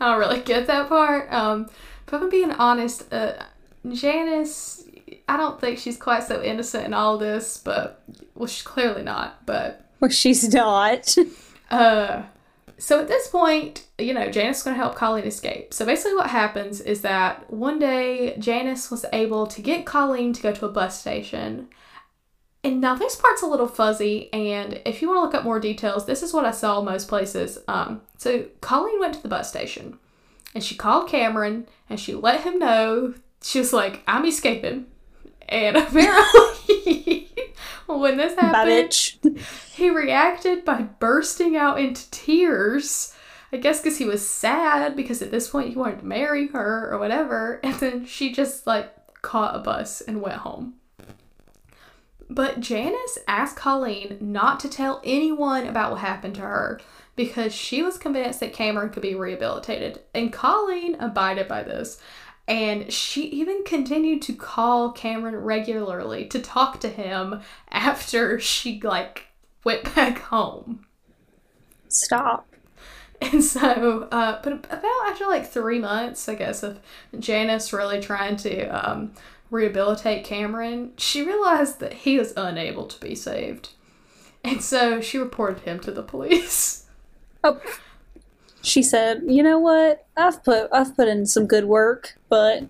[0.00, 1.32] I don't really get that part.
[1.32, 1.68] Um,
[2.06, 3.44] but if I'm being honest, uh,
[3.88, 4.84] Janice,
[5.28, 8.02] I don't think she's quite so innocent in all this, but,
[8.34, 9.84] well, she's clearly not, but.
[10.00, 11.16] Well, she's not.
[11.70, 12.22] uh,
[12.78, 15.74] so at this point, you know, Janice is going to help Colleen escape.
[15.74, 20.42] So basically, what happens is that one day Janice was able to get Colleen to
[20.42, 21.68] go to a bus station.
[22.62, 25.60] And now this part's a little fuzzy, and if you want to look up more
[25.60, 27.58] details, this is what I saw most places.
[27.68, 29.98] Um, so Colleen went to the bus station,
[30.54, 34.86] and she called Cameron, and she let him know she was like, "I'm escaping,"
[35.48, 37.30] and apparently,
[37.86, 38.94] when this happened,
[39.74, 43.14] he reacted by bursting out into tears
[43.52, 46.90] I guess because he was sad because at this point he wanted to marry her
[46.92, 47.60] or whatever.
[47.62, 50.74] And then she just like caught a bus and went home.
[52.30, 56.78] But Janice asked Colleen not to tell anyone about what happened to her
[57.16, 60.00] because she was convinced that Cameron could be rehabilitated.
[60.14, 61.98] And Colleen abided by this.
[62.48, 69.26] And she even continued to call Cameron regularly to talk to him after she like
[69.64, 70.86] went back home.
[71.88, 72.46] Stop.
[73.20, 76.80] And so, uh, but about after like three months, I guess, of
[77.18, 79.12] Janice really trying to um,
[79.50, 83.70] rehabilitate Cameron, she realized that he was unable to be saved.
[84.44, 86.86] And so she reported him to the police.
[87.44, 87.60] Oh.
[88.68, 90.06] She said, "You know what?
[90.16, 92.64] I've put I've put in some good work, but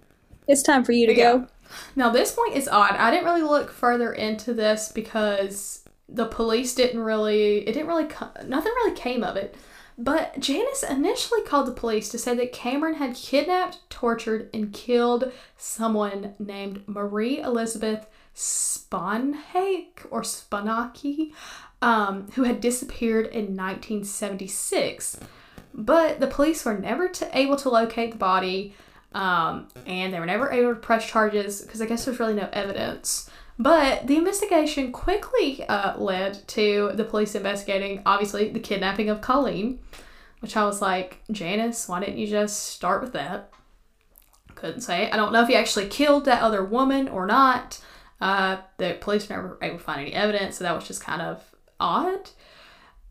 [0.46, 1.32] it's time for you to Yeah.
[1.32, 1.46] go."
[1.94, 2.94] Now, this point is odd.
[2.94, 8.08] I didn't really look further into this because the police didn't really, it didn't really,
[8.46, 9.54] nothing really came of it.
[9.98, 15.32] But Janice initially called the police to say that Cameron had kidnapped, tortured, and killed
[15.56, 21.32] someone named Marie Elizabeth Sponhake or Spanaki,
[21.82, 25.18] um, who had disappeared in 1976.
[25.78, 28.74] But the police were never to, able to locate the body,
[29.12, 32.48] um, and they were never able to press charges because I guess there's really no
[32.52, 33.30] evidence.
[33.60, 39.78] But the investigation quickly uh, led to the police investigating, obviously, the kidnapping of Colleen,
[40.40, 43.52] which I was like, Janice, why didn't you just start with that?
[44.56, 45.08] Couldn't say.
[45.08, 47.80] I don't know if he actually killed that other woman or not.
[48.20, 51.22] Uh, the police were never able to find any evidence, so that was just kind
[51.22, 51.44] of
[51.78, 52.30] odd.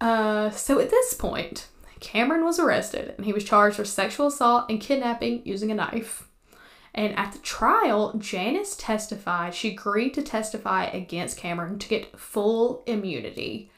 [0.01, 1.67] Uh, so at this point,
[1.99, 6.27] Cameron was arrested and he was charged with sexual assault and kidnapping using a knife.
[6.93, 9.53] And at the trial, Janice testified.
[9.53, 13.69] She agreed to testify against Cameron to get full immunity.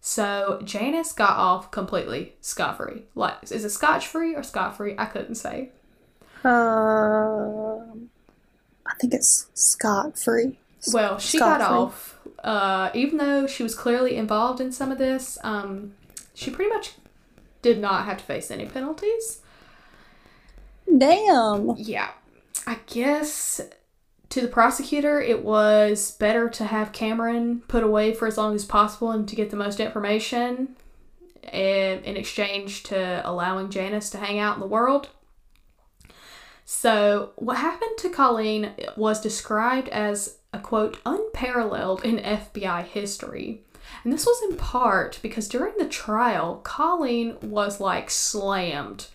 [0.00, 3.04] So Janice got off completely scot free.
[3.14, 4.94] Like, is it scotch free or scot free?
[4.98, 5.70] I couldn't say.
[6.44, 8.10] Um,
[8.86, 10.58] I think it's scot free.
[10.92, 11.76] Well, she got Scot-free.
[11.76, 12.18] off.
[12.44, 15.94] Uh, even though she was clearly involved in some of this, um,
[16.34, 16.92] she pretty much
[17.62, 19.40] did not have to face any penalties.
[20.98, 21.74] Damn.
[21.76, 22.10] Yeah.
[22.66, 23.60] I guess
[24.30, 28.64] to the prosecutor, it was better to have Cameron put away for as long as
[28.64, 30.76] possible and to get the most information
[31.42, 35.08] in, in exchange to allowing Janice to hang out in the world.
[36.64, 43.62] So, what happened to Colleen was described as a quote, unparalleled in FBI history.
[44.06, 49.08] And this was in part because during the trial, Colleen was like slammed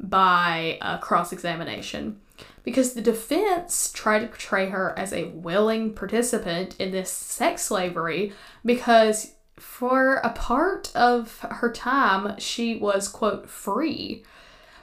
[0.00, 2.18] by uh, cross examination
[2.64, 8.32] because the defense tried to portray her as a willing participant in this sex slavery
[8.64, 14.24] because for a part of her time she was quote free.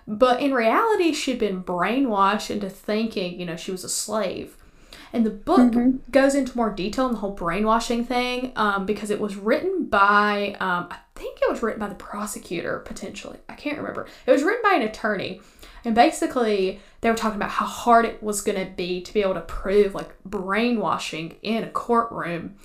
[0.08, 4.56] But in reality she'd been brainwashed into thinking you know she was a slave
[5.14, 5.72] and the book
[6.12, 10.58] goes into more detail on the whole brainwashing thing um, because it was written by,
[10.60, 13.38] um, I think it was written by the prosecutor, potentially.
[13.48, 14.08] I can't remember.
[14.26, 15.40] It was written by an attorney.
[15.86, 19.22] And basically, they were talking about how hard it was going to be to be
[19.22, 22.56] able to prove like brainwashing in a courtroom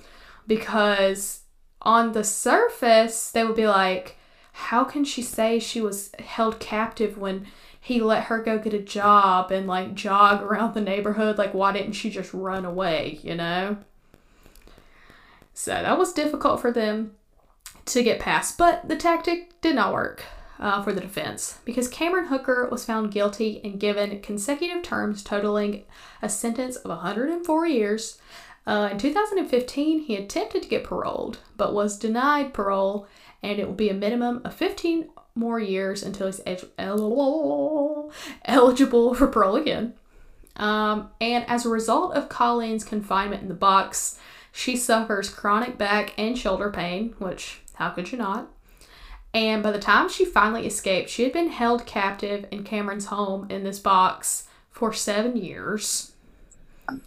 [0.47, 1.41] because
[1.83, 4.17] on the surface, they would be like,
[4.53, 7.45] how can she say she was held captive when
[7.89, 11.39] he let her go get a job and like jog around the neighborhood.
[11.39, 13.77] Like, why didn't she just run away, you know?
[15.55, 17.15] So that was difficult for them
[17.85, 20.23] to get past, but the tactic did not work
[20.59, 25.83] uh, for the defense because Cameron Hooker was found guilty and given consecutive terms totaling
[26.21, 28.19] a sentence of 104 years.
[28.67, 33.07] Uh, in 2015, he attempted to get paroled but was denied parole,
[33.41, 36.41] and it will be a minimum of 15 more years until he's
[36.77, 38.11] el-
[38.45, 39.93] eligible for parole again.
[40.55, 44.19] Um, and as a result of Colleen's confinement in the box,
[44.51, 48.49] she suffers chronic back and shoulder pain, which, how could you not?
[49.33, 53.45] And by the time she finally escaped, she had been held captive in Cameron's home
[53.49, 56.13] in this box for seven years.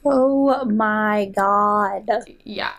[0.05, 2.09] Oh my god.
[2.45, 2.73] Yeah.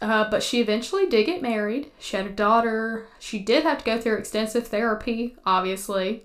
[0.00, 1.90] Uh, but she eventually did get married.
[1.98, 3.06] She had a daughter.
[3.18, 6.24] She did have to go through extensive therapy, obviously.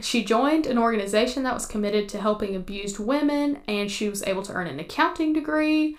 [0.00, 4.42] She joined an organization that was committed to helping abused women, and she was able
[4.44, 5.96] to earn an accounting degree.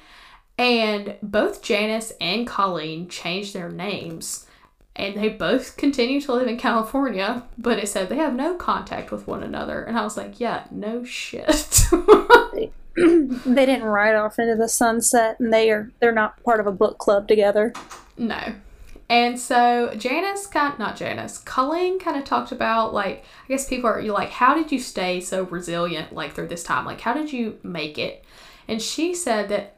[0.57, 4.47] And both Janice and Colleen changed their names,
[4.95, 9.11] and they both continue to live in California, but it said they have no contact
[9.11, 9.83] with one another.
[9.83, 11.85] And I was like, yeah, no shit.
[12.95, 16.71] they didn't ride off into the sunset and they are they're not part of a
[16.71, 17.73] book club together.
[18.17, 18.53] No.
[19.09, 23.89] And so Janice kind not Janice, Colleen kind of talked about like I guess people
[23.89, 26.85] are you like how did you stay so resilient like through this time?
[26.85, 28.23] Like how did you make it?
[28.67, 29.75] And she said that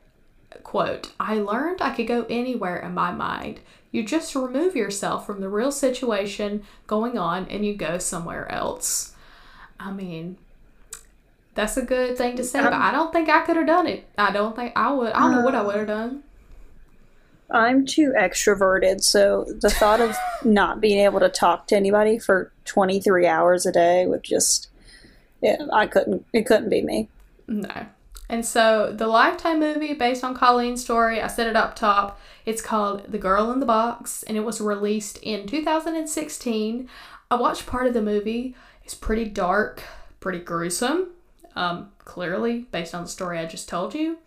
[0.63, 3.61] quote, I learned I could go anywhere in my mind.
[3.91, 9.13] You just remove yourself from the real situation going on and you go somewhere else.
[9.79, 10.37] I mean,
[11.53, 14.07] that's a good thing to say, but I don't think I could have done it.
[14.17, 15.11] I don't think I would.
[15.11, 16.23] I don't know what I um, would have done.
[17.49, 22.51] I'm too extroverted, so the thought of not being able to talk to anybody for
[22.65, 24.69] 23 hours a day would just,
[25.41, 27.09] yeah, I couldn't, it couldn't be me.
[27.47, 27.87] No.
[28.29, 32.17] And so the Lifetime movie based on Colleen's story, I said it up top.
[32.45, 36.87] It's called The Girl in the Box, and it was released in 2016.
[37.29, 38.55] I watched part of the movie.
[38.85, 39.83] It's pretty dark,
[40.21, 41.09] pretty gruesome,
[41.55, 44.17] um, clearly based on the story I just told you.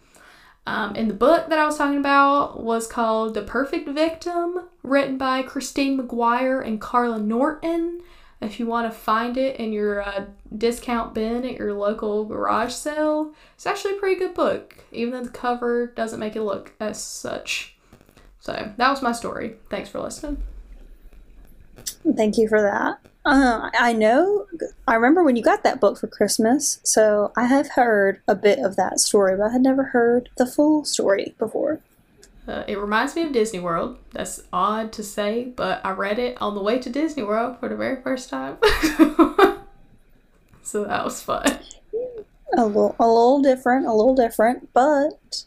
[0.66, 5.18] Um, and the book that I was talking about was called The Perfect Victim, written
[5.18, 8.00] by Christine McGuire and Carla Norton.
[8.40, 12.72] If you want to find it in your uh, discount bin at your local garage
[12.72, 16.72] sale, it's actually a pretty good book, even though the cover doesn't make it look
[16.80, 17.76] as such.
[18.40, 19.56] So that was my story.
[19.70, 20.42] Thanks for listening.
[22.16, 23.00] Thank you for that.
[23.24, 24.46] Uh, I know.
[24.86, 28.58] I remember when you got that book for Christmas, so I have heard a bit
[28.58, 31.80] of that story, but I had never heard the full story before.
[32.46, 33.96] Uh, it reminds me of Disney World.
[34.12, 37.70] That's odd to say, but I read it on the way to Disney World for
[37.70, 38.58] the very first time.
[40.62, 41.60] so that was fun.
[42.52, 45.44] A little, a little different, a little different, but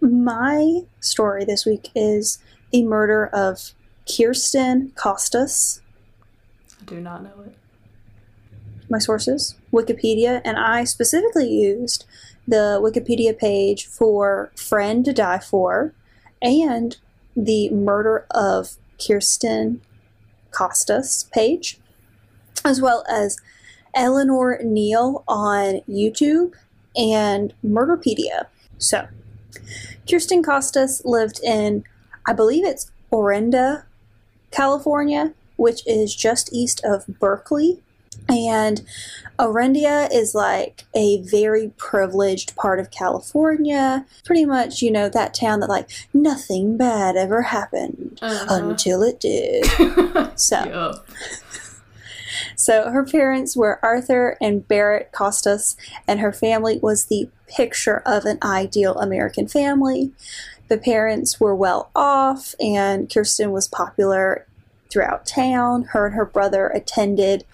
[0.00, 2.38] My story this week is
[2.70, 3.72] the murder of
[4.06, 5.80] Kirsten Costas.
[6.80, 7.56] I do not know it.
[8.88, 12.06] My sources Wikipedia, and I specifically used
[12.46, 15.92] the Wikipedia page for Friend to Die For
[16.40, 16.96] and
[17.36, 19.80] the murder of Kirsten
[20.52, 21.78] Costas page,
[22.64, 23.38] as well as
[23.94, 26.54] Eleanor Neale on YouTube
[26.96, 28.46] and Murderpedia.
[28.78, 29.08] So,
[30.08, 31.84] Kirsten Costas lived in,
[32.26, 33.84] I believe it's Orinda,
[34.50, 37.80] California, which is just east of Berkeley.
[38.28, 38.84] And
[39.38, 44.04] Orinda is like a very privileged part of California.
[44.24, 48.46] Pretty much, you know, that town that like nothing bad ever happened uh-huh.
[48.50, 49.64] until it did.
[50.38, 51.02] so.
[52.56, 55.76] So her parents were Arthur and Barrett Costas,
[56.06, 60.12] and her family was the picture of an ideal American family.
[60.68, 64.46] The parents were well off, and Kirsten was popular
[64.90, 65.84] throughout town.
[65.92, 67.44] Her and her brother attended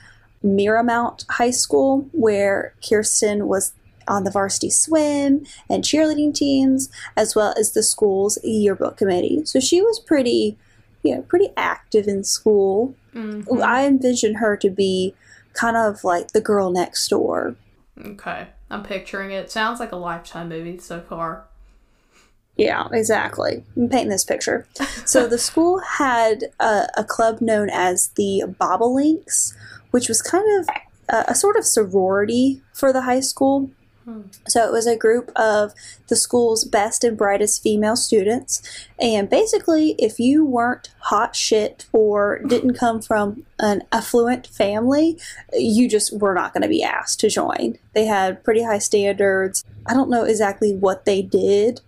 [0.44, 3.72] Miramonte High School, where Kirsten was
[4.06, 9.44] on the varsity swim and cheerleading teams, as well as the school's yearbook committee.
[9.44, 10.58] So she was pretty,
[11.02, 12.94] you know, pretty active in school.
[13.14, 13.62] Mm-hmm.
[13.62, 15.14] I envision her to be
[15.54, 17.54] kind of like the girl next door.
[18.04, 18.48] Okay.
[18.70, 19.50] I'm picturing it.
[19.50, 21.46] Sounds like a lifetime movie so far.
[22.56, 23.64] Yeah, exactly.
[23.76, 24.66] I'm painting this picture.
[25.04, 29.54] So the school had a, a club known as the Bobolinks,
[29.90, 30.68] which was kind of
[31.08, 33.70] a, a, sort of sorority for the high school.
[34.46, 35.72] So it was a group of
[36.08, 38.62] the school's best and brightest female students.
[39.00, 45.18] And basically, if you weren't hot shit or didn't come from an affluent family,
[45.52, 47.78] you just were not going to be asked to join.
[47.94, 49.64] They had pretty high standards.
[49.86, 51.80] I don't know exactly what they did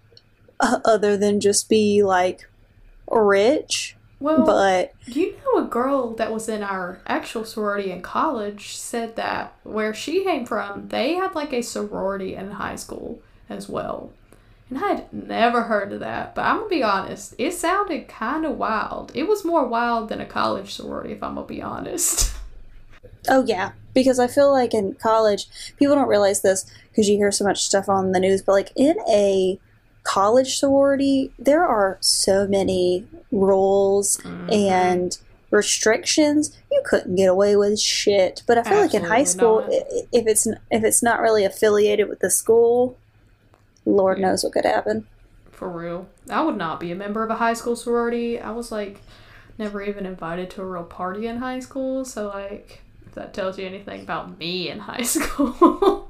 [0.61, 2.49] uh, other than just be like
[3.11, 8.77] rich, Well, but you know, a girl that was in our actual sorority in college
[8.77, 13.69] said that where she came from, they had like a sorority in high school as
[13.69, 14.11] well.
[14.71, 18.45] And I had never heard of that, but I'm gonna be honest, it sounded kind
[18.45, 19.13] of wild.
[19.15, 22.33] It was more wild than a college sorority, if I'm gonna be honest.
[23.29, 27.33] Oh yeah, because I feel like in college, people don't realize this because you hear
[27.33, 29.59] so much stuff on the news, but like in a
[30.07, 34.51] college sorority, there are so many rules mm-hmm.
[34.53, 35.19] and
[35.51, 36.57] restrictions.
[36.71, 38.43] You couldn't get away with shit.
[38.47, 41.45] But I feel like in high school, Absolutely i- if it's if it's not really
[41.45, 42.97] affiliated with the school,
[43.85, 45.07] Lord knows what could happen.
[45.51, 46.07] For real.
[46.31, 48.39] I would not be a member of a high school sorority.
[48.39, 49.01] I was like
[49.59, 53.59] never even invited to a real party in high school, so like if that tells
[53.59, 56.06] you anything about me in high school.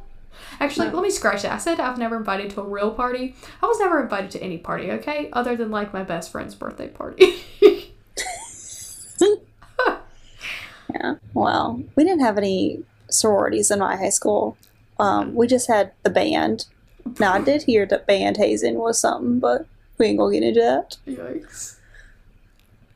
[0.60, 1.52] Actually, let me scratch that.
[1.52, 3.34] I said I've never invited to a real party.
[3.62, 5.28] I was never invited to any party, okay?
[5.32, 7.34] Other than like my best friend's birthday party.
[10.94, 11.14] Yeah.
[11.34, 14.56] Well, we didn't have any sororities in my high school.
[14.98, 16.66] Um, we just had the band.
[17.18, 19.66] Now I did hear that band hazing was something, but
[19.98, 20.96] we ain't gonna get into that.
[21.06, 21.76] Yikes.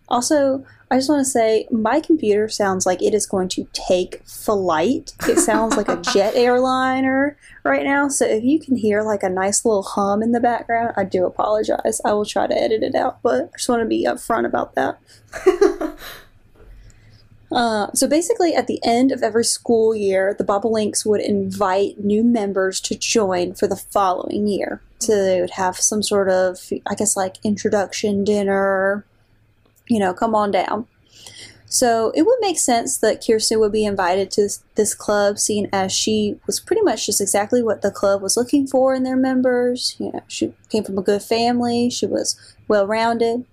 [0.09, 4.27] Also, I just want to say my computer sounds like it is going to take
[4.27, 5.15] flight.
[5.29, 8.09] It sounds like a jet airliner right now.
[8.09, 11.27] So if you can hear like a nice little hum in the background, I do
[11.27, 12.01] apologize.
[12.05, 14.75] I will try to edit it out, but I just want to be upfront about
[14.75, 14.99] that.
[17.53, 22.23] Uh, so basically, at the end of every school year, the Bobolinks would invite new
[22.23, 24.81] members to join for the following year.
[25.01, 29.05] So they would have some sort of, I guess, like introduction dinner,
[29.91, 30.87] you know, come on down.
[31.67, 35.93] So it would make sense that Kirsten would be invited to this, club, seeing as
[35.93, 39.95] she was pretty much just exactly what the club was looking for in their members.
[39.99, 43.45] You know, she came from a good family, she was well rounded.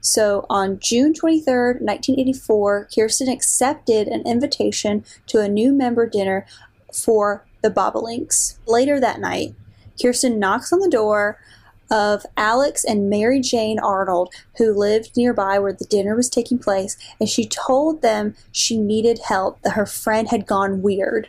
[0.00, 6.46] So on June 23rd, 1984, Kirsten accepted an invitation to a new member dinner
[6.92, 8.58] for the Bobolinks.
[8.66, 9.54] Later that night,
[10.00, 11.38] Kirsten knocks on the door
[11.90, 16.96] of Alex and Mary Jane Arnold, who lived nearby where the dinner was taking place,
[17.18, 21.28] and she told them she needed help, that her friend had gone weird.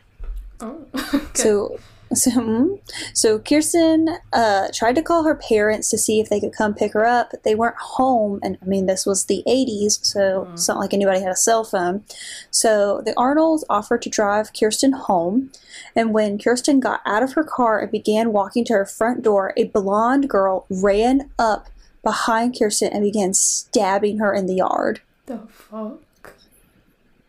[0.59, 0.86] Oh.
[1.14, 1.26] okay.
[1.34, 1.80] So,
[2.14, 2.80] so, mm,
[3.14, 6.93] so Kirsten uh, tried to call her parents to see if they could come pick
[6.93, 8.39] her up, but they weren't home.
[8.43, 11.64] And I mean, this was the 80s, so it's not like anybody had a cell
[11.64, 12.03] phone.
[12.49, 15.51] So the Arnolds offered to drive Kirsten home.
[15.95, 19.53] And when Kirsten got out of her car and began walking to her front door,
[19.57, 21.68] a blonde girl ran up
[22.03, 25.01] behind Kirsten and began stabbing her in the yard.
[25.26, 26.01] the fuck?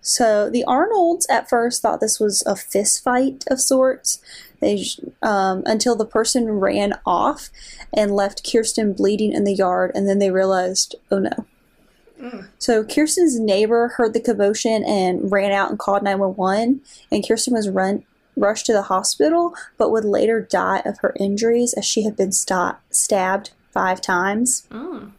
[0.03, 4.21] So the Arnolds at first thought this was a fist fight of sorts.
[4.63, 4.83] They
[5.23, 7.51] um, until the person ran off
[7.93, 11.45] and left Kirsten bleeding in the yard, and then they realized, oh no.
[12.59, 16.81] So Kirsten's neighbor heard the commotion and ran out and called nine one one.
[17.11, 18.05] And Kirsten was run
[18.37, 22.31] rushed to the hospital, but would later die of her injuries as she had been
[22.31, 24.67] sta- stabbed five times.
[24.71, 25.11] Mm.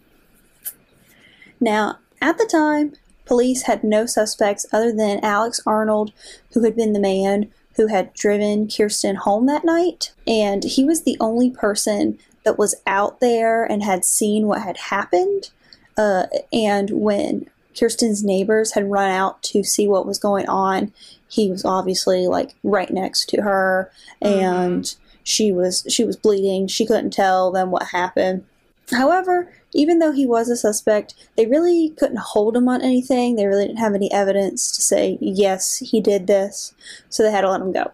[1.59, 2.93] Now, at the time,
[3.25, 6.13] police had no suspects other than Alex Arnold,
[6.53, 10.13] who had been the man who had driven Kirsten home that night.
[10.27, 14.77] And he was the only person that was out there and had seen what had
[14.77, 15.49] happened.
[15.97, 20.91] Uh, and when Kirsten's neighbors had run out to see what was going on,
[21.27, 26.67] he was obviously like right next to her and she was she was bleeding.
[26.67, 28.45] She couldn't tell them what happened.
[28.91, 33.35] However, even though he was a suspect, they really couldn't hold him on anything.
[33.35, 36.73] They really didn't have any evidence to say, yes, he did this,
[37.09, 37.91] so they had to let him go.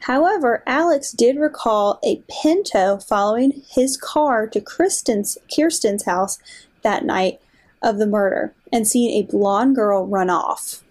[0.00, 6.38] However, Alex did recall a Pinto following his car to Kristen's, Kirsten's house
[6.82, 7.40] that night
[7.82, 10.82] of the murder and seeing a blonde girl run off.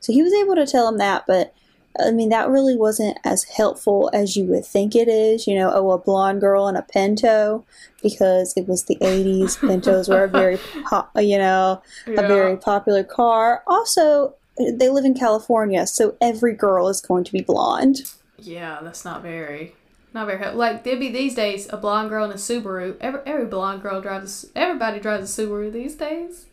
[0.00, 1.52] So he was able to tell him that, but
[1.98, 5.46] I mean, that really wasn't as helpful as you would think it is.
[5.46, 7.64] You know, oh, a blonde girl in a Pinto,
[8.02, 9.58] because it was the 80s.
[9.66, 13.62] Pintos were a very, po- you know, a very popular car.
[13.66, 18.02] Also, they live in California, so every girl is going to be blonde.
[18.38, 19.74] Yeah, that's not very,
[20.14, 20.58] not very helpful.
[20.58, 22.96] Like there'd be these days a blonde girl in a Subaru.
[23.00, 24.44] Every every blonde girl drives.
[24.54, 26.46] a- Everybody drives a Subaru these days.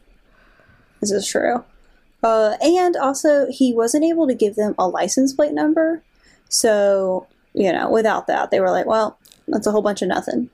[1.01, 1.63] This is true.
[2.23, 6.01] Uh, and also, he wasn't able to give them a license plate number.
[6.49, 9.17] So you know, without that, they were like, well,
[9.47, 10.49] that's a whole bunch of nothing.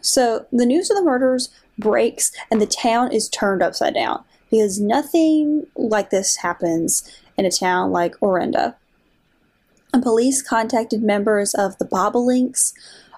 [0.00, 4.80] So the news of the murders breaks and the town is turned upside down because
[4.80, 8.76] nothing like this happens in a town like Orinda.
[9.92, 12.72] And police contacted members of the Bobolinks,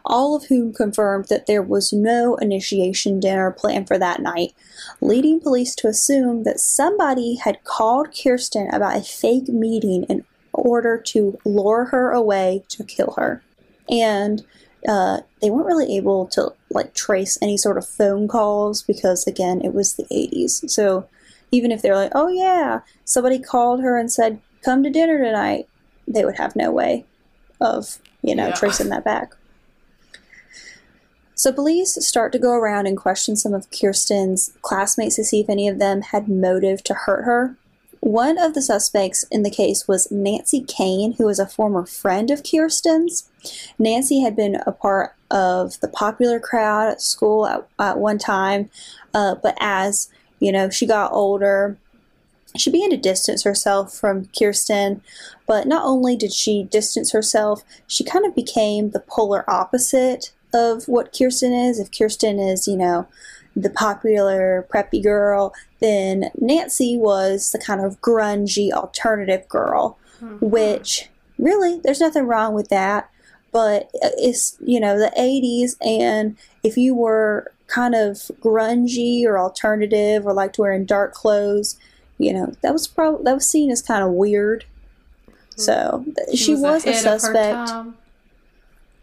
[0.08, 4.54] all of whom confirmed that there was no initiation dinner planned for that night,
[5.00, 10.98] leading police to assume that somebody had called Kirsten about a fake meeting in order
[10.98, 13.42] to lure her away to kill her.
[13.88, 14.44] And
[14.88, 19.60] uh, they weren't really able to like trace any sort of phone calls because again
[19.64, 21.08] it was the 80s so
[21.50, 25.66] even if they're like oh yeah somebody called her and said come to dinner tonight
[26.06, 27.04] they would have no way
[27.60, 28.54] of you know Yeah.
[28.54, 29.32] tracing that back
[31.38, 35.48] so police start to go around and question some of kirsten's classmates to see if
[35.48, 37.56] any of them had motive to hurt her
[38.00, 42.30] one of the suspects in the case was Nancy Kane, who was a former friend
[42.30, 43.28] of Kirsten's.
[43.76, 48.70] Nancy had been a part of the popular crowd at school at, at one time,
[49.14, 50.08] uh, but as
[50.40, 51.76] you know, she got older,
[52.56, 55.02] she began to distance herself from Kirsten.
[55.46, 60.88] But not only did she distance herself, she kind of became the polar opposite of
[60.88, 61.78] what Kirsten is.
[61.78, 63.06] If Kirsten is, you know,
[63.56, 70.44] the popular preppy girl, then Nancy was the kind of grungy alternative girl, mm-hmm.
[70.44, 73.10] which really there's nothing wrong with that.
[73.50, 80.26] But it's you know the 80s, and if you were kind of grungy or alternative
[80.26, 81.78] or liked wearing dark clothes,
[82.18, 84.66] you know that was probably that was seen as kind of weird.
[85.26, 85.60] Mm-hmm.
[85.60, 87.70] So th- she, was, a of her suspect.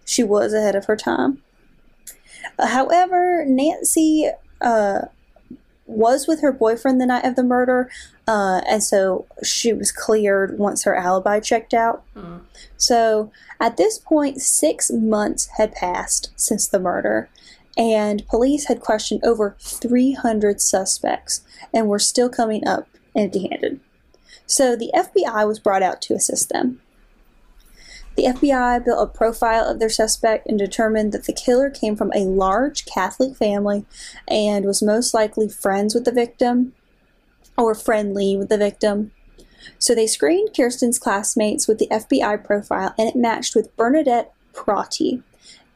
[0.06, 1.42] She was ahead of her time.
[2.58, 4.30] Uh, However, Nancy
[4.62, 5.02] uh,
[5.86, 7.90] was with her boyfriend the night of the murder,
[8.28, 12.04] uh, and so she was cleared once her alibi checked out.
[12.16, 12.38] Hmm.
[12.78, 17.30] So at this point, six months had passed since the murder,
[17.78, 21.42] and police had questioned over 300 suspects
[21.74, 23.80] and were still coming up empty handed.
[24.48, 26.82] So the FBI was brought out to assist them.
[28.16, 32.12] The FBI built a profile of their suspect and determined that the killer came from
[32.14, 33.86] a large Catholic family
[34.28, 36.74] and was most likely friends with the victim
[37.58, 39.12] or friendly with the victim.
[39.80, 45.22] So they screened Kirsten's classmates with the FBI profile and it matched with Bernadette Protti.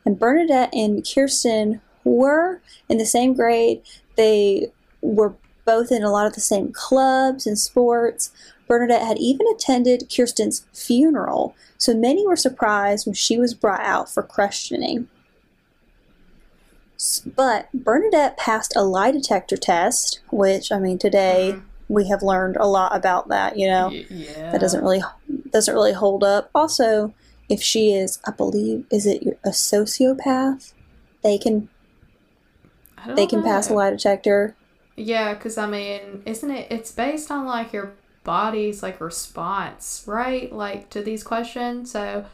[0.06, 3.82] And Bernadette and Kirsten were in the same grade.
[4.16, 4.72] They
[5.02, 5.34] were
[5.66, 8.32] both in a lot of the same clubs and sports.
[8.70, 14.14] Bernadette had even attended Kirsten's funeral, so many were surprised when she was brought out
[14.14, 15.10] for questioning.
[17.36, 21.66] But Bernadette passed a lie detector test, which I mean today mm-hmm.
[21.88, 23.90] we have learned a lot about that, you know.
[23.90, 24.52] Yeah.
[24.52, 25.02] That doesn't really
[25.50, 26.52] doesn't really hold up.
[26.54, 27.12] Also,
[27.50, 30.74] if she is, I believe, is it a sociopath?
[31.24, 31.70] They can
[33.08, 34.56] they can pass a lie detector.
[34.96, 36.68] Yeah, because I mean, isn't it?
[36.70, 37.94] It's based on like your
[38.34, 40.52] body's like response, right?
[40.54, 41.92] Like to these questions.
[41.92, 42.26] So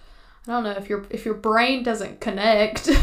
[0.48, 2.89] I don't know if your if your brain doesn't connect.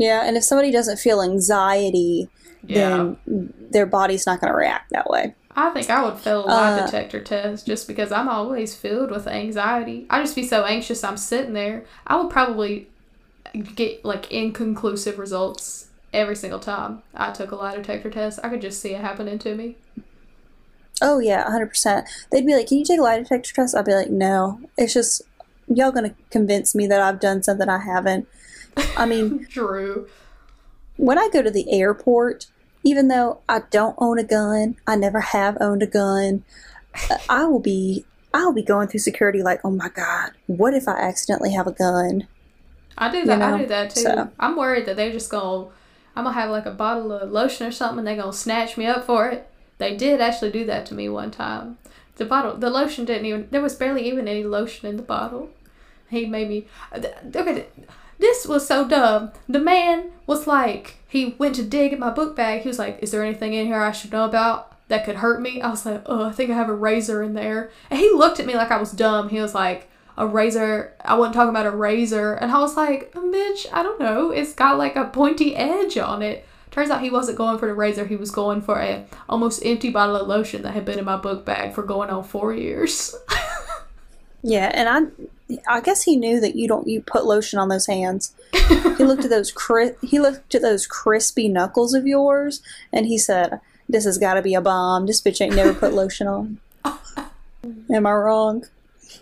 [0.00, 2.28] Yeah, and if somebody doesn't feel anxiety,
[2.62, 5.34] yeah, then their body's not going to react that way.
[5.56, 9.10] I think I would fail a lie Uh, detector test just because I'm always filled
[9.10, 10.06] with anxiety.
[10.08, 11.02] I just be so anxious.
[11.02, 11.84] I'm sitting there.
[12.06, 12.86] I would probably
[13.74, 18.38] get like inconclusive results every single time I took a lie detector test.
[18.44, 19.76] I could just see it happening to me.
[21.00, 22.06] Oh yeah, hundred percent.
[22.30, 24.94] They'd be like, "Can you take a lie detector test?" I'd be like, "No, it's
[24.94, 25.22] just
[25.68, 28.26] y'all gonna convince me that I've done something I haven't."
[28.96, 30.08] I mean, True.
[30.96, 32.46] when I go to the airport,
[32.84, 36.44] even though I don't own a gun, I never have owned a gun.
[37.10, 40.88] uh, I will be, I'll be going through security like, "Oh my god, what if
[40.88, 42.26] I accidentally have a gun?"
[42.96, 43.38] I do that.
[43.38, 44.00] know, I do that too.
[44.00, 45.68] so- I'm worried that they're just gonna.
[46.16, 48.86] I'm gonna have like a bottle of lotion or something, and they're gonna snatch me
[48.86, 49.48] up for it.
[49.78, 51.78] They did actually do that to me one time.
[52.16, 53.48] The bottle, the lotion didn't even.
[53.50, 55.50] There was barely even any lotion in the bottle.
[56.10, 56.66] He made me.
[56.92, 57.66] Okay,
[58.18, 59.32] this was so dumb.
[59.48, 62.62] The man was like, he went to dig at my book bag.
[62.62, 65.40] He was like, "Is there anything in here I should know about that could hurt
[65.40, 68.10] me?" I was like, "Oh, I think I have a razor in there." And he
[68.10, 69.28] looked at me like I was dumb.
[69.28, 70.94] He was like, "A razor?
[71.04, 74.32] I wasn't talking about a razor." And I was like, "Bitch, I don't know.
[74.32, 77.74] It's got like a pointy edge on it." Turns out he wasn't going for the
[77.74, 78.06] razor.
[78.06, 81.16] He was going for a almost empty bottle of lotion that had been in my
[81.16, 83.14] book bag for going on four years.
[84.42, 87.86] Yeah, and I, I guess he knew that you don't you put lotion on those
[87.86, 88.34] hands.
[88.52, 92.62] he looked at those cri- he looked at those crispy knuckles of yours,
[92.92, 95.06] and he said, "This has got to be a bomb.
[95.06, 96.58] This bitch ain't never put lotion on."
[97.92, 98.66] Am I wrong?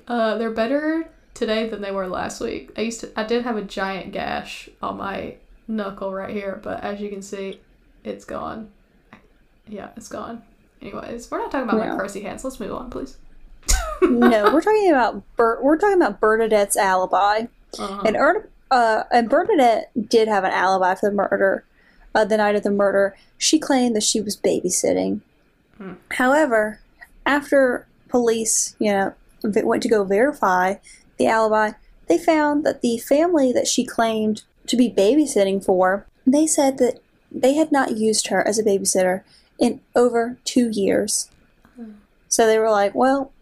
[0.07, 2.70] Uh, they're better today than they were last week.
[2.76, 5.36] I used to, I did have a giant gash on my
[5.68, 7.60] knuckle right here, but as you can see,
[8.04, 8.70] it's gone.
[9.68, 10.42] Yeah, it's gone.
[10.80, 11.92] Anyways, we're not talking about Yeah.
[11.92, 12.44] my crusty hands.
[12.44, 13.16] Let's move on, please.
[14.02, 17.46] no, we're talking about Ber- we're talking about Bernadette's alibi.
[17.78, 18.02] Uh-huh.
[18.04, 21.64] And er- uh, and Bernadette did have an alibi for the murder.
[22.14, 25.20] Uh, the night of the murder, she claimed that she was babysitting.
[25.76, 25.94] Hmm.
[26.12, 26.80] However,
[27.26, 29.14] after police, you know,
[29.44, 30.76] v- went to go verify
[31.18, 31.72] the alibi,
[32.08, 37.00] they found that the family that she claimed to be babysitting for, they said that
[37.30, 39.22] they had not used her as a babysitter
[39.58, 41.30] in over two years.
[42.28, 43.32] So they were like, "Well,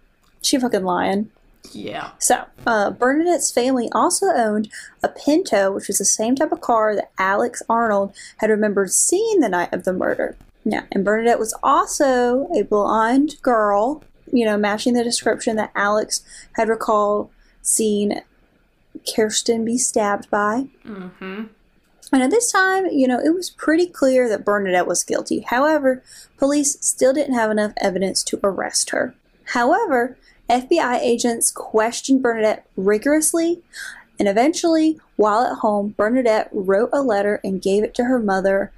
[0.43, 1.31] she fucking lying."
[1.73, 2.11] yeah.
[2.19, 4.69] So, uh, Bernadette's family also owned
[5.03, 9.41] a Pinto, which was the same type of car that Alex Arnold had remembered seeing
[9.41, 10.37] the night of the murder.
[10.65, 14.03] Now, and Bernadette was also a blonde girl,
[14.33, 16.23] you know, matching the description that Alex
[16.53, 17.31] had recalled
[17.63, 18.21] seeing
[19.15, 20.69] Kirsten be stabbed by.
[20.85, 21.45] Mm-hmm.
[22.13, 25.41] And at this time, you know, it was pretty clear that Bernadette was guilty.
[25.41, 26.03] However,
[26.37, 29.15] police still didn't have enough evidence to arrest her.
[29.53, 30.17] However,
[30.49, 33.63] FBI agents questioned Bernadette rigorously,
[34.19, 38.71] and eventually, while at home, Bernadette wrote a letter and gave it to her mother.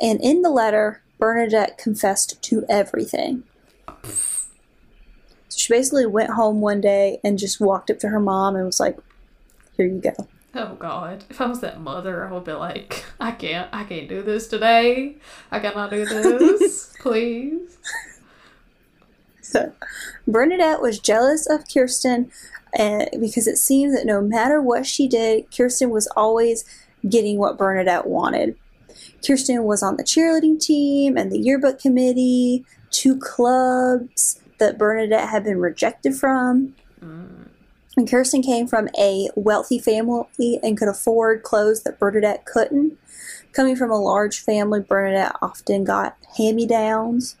[0.00, 3.42] And in the letter, Bernadette confessed to everything.
[5.48, 8.66] So she basically went home one day and just walked up to her mom and
[8.66, 8.98] was like,
[9.76, 10.14] Here you go.
[10.54, 11.24] Oh God!
[11.28, 14.48] If I was that mother, I would be like, I can't, I can't do this
[14.48, 15.16] today.
[15.50, 16.94] I cannot do this.
[17.00, 17.76] Please.
[19.42, 19.72] So,
[20.26, 22.32] Bernadette was jealous of Kirsten
[22.78, 26.64] uh, because it seemed that no matter what she did, Kirsten was always
[27.08, 28.56] getting what Bernadette wanted.
[29.24, 35.44] Kirsten was on the cheerleading team and the yearbook committee, two clubs that Bernadette had
[35.44, 36.74] been rejected from.
[37.96, 42.98] And Kirsten came from a wealthy family and could afford clothes that Bernadette couldn't.
[43.52, 47.36] Coming from a large family, Bernadette often got hand me downs,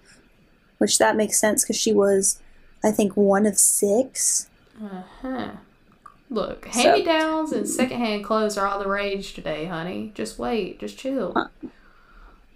[0.78, 2.40] which that makes sense because she was,
[2.82, 4.48] I think, one of six.
[4.82, 5.50] Uh huh.
[6.30, 10.10] Look, hand me downs and secondhand clothes are all the rage today, honey.
[10.14, 11.34] Just wait, just chill.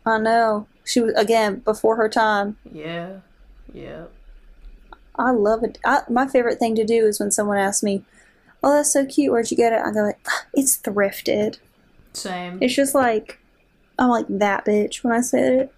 [0.07, 0.67] I know.
[0.85, 2.57] She was, again, before her time.
[2.73, 3.19] Yeah,
[3.75, 4.05] yeah.
[5.21, 5.79] I love it.
[5.85, 8.03] I, my favorite thing to do is when someone asks me,
[8.63, 9.33] Oh, that's so cute.
[9.33, 9.81] Where'd you get it?
[9.85, 11.59] I go, like, "Ah, It's thrifted.
[12.13, 12.59] Same.
[12.61, 13.39] It's just like,
[13.99, 15.75] I'm like that bitch when I say it.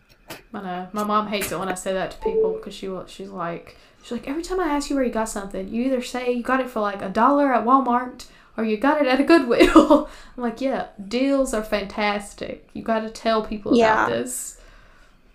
[0.55, 0.89] I know.
[0.93, 3.77] My mom hates it when I say that to people because she will- she's like
[4.03, 6.43] she's like every time I ask you where you got something, you either say you
[6.43, 8.27] got it for like a dollar at Walmart
[8.57, 10.09] or you got it at a Goodwill.
[10.37, 12.69] I'm like, yeah, deals are fantastic.
[12.73, 14.07] You got to tell people Yeah.
[14.07, 14.59] about this.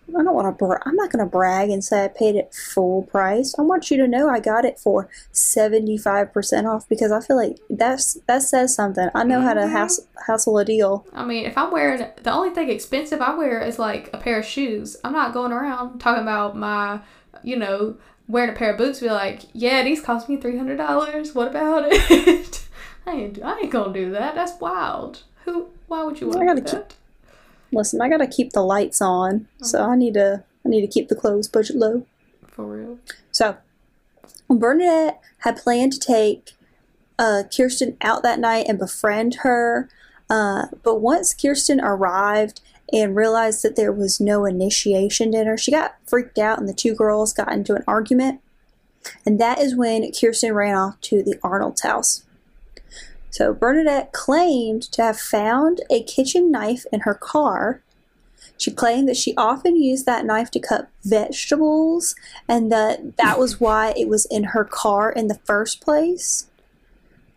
[0.10, 0.66] I don't want to.
[0.66, 3.54] Bra- I'm not going to brag and say I paid it full price.
[3.58, 7.22] I want you to know I got it for seventy five percent off because I
[7.22, 9.10] feel like that's that says something.
[9.14, 9.72] I know how to mm-hmm.
[9.72, 11.06] hassle, hassle a deal.
[11.14, 14.40] I mean, if I'm wearing the only thing expensive I wear is like a pair
[14.40, 14.98] of shoes.
[15.04, 17.00] I'm not going around talking about my,
[17.44, 17.98] you know,
[18.28, 19.00] wearing a pair of boots.
[19.00, 21.36] Be like, yeah, these cost me three hundred dollars.
[21.36, 22.64] What about it?
[23.06, 24.36] I ain't, I ain't gonna do that.
[24.36, 25.24] That's wild.
[25.46, 25.68] Who?
[25.88, 26.96] Why would you want to do keep- that?
[27.72, 30.44] Listen, I got to keep the lights on, so I need to.
[30.66, 32.06] I need to keep the clothes budget low.
[32.50, 33.00] For real.
[33.32, 33.58] So,
[34.50, 36.52] Bernadette had planned to take
[37.20, 39.90] uh, Kirsten out that night and befriend her.
[40.30, 42.62] Uh, but once Kirsten arrived
[42.92, 46.94] and realized that there was no initiation dinner, she got freaked out and the two
[46.94, 48.42] girls got into an argument.
[49.26, 52.24] And that is when Kirsten ran off to the Arnold's house.
[53.38, 57.84] So, Bernadette claimed to have found a kitchen knife in her car.
[58.58, 62.16] She claimed that she often used that knife to cut vegetables
[62.50, 66.48] and that that was why it was in her car in the first place.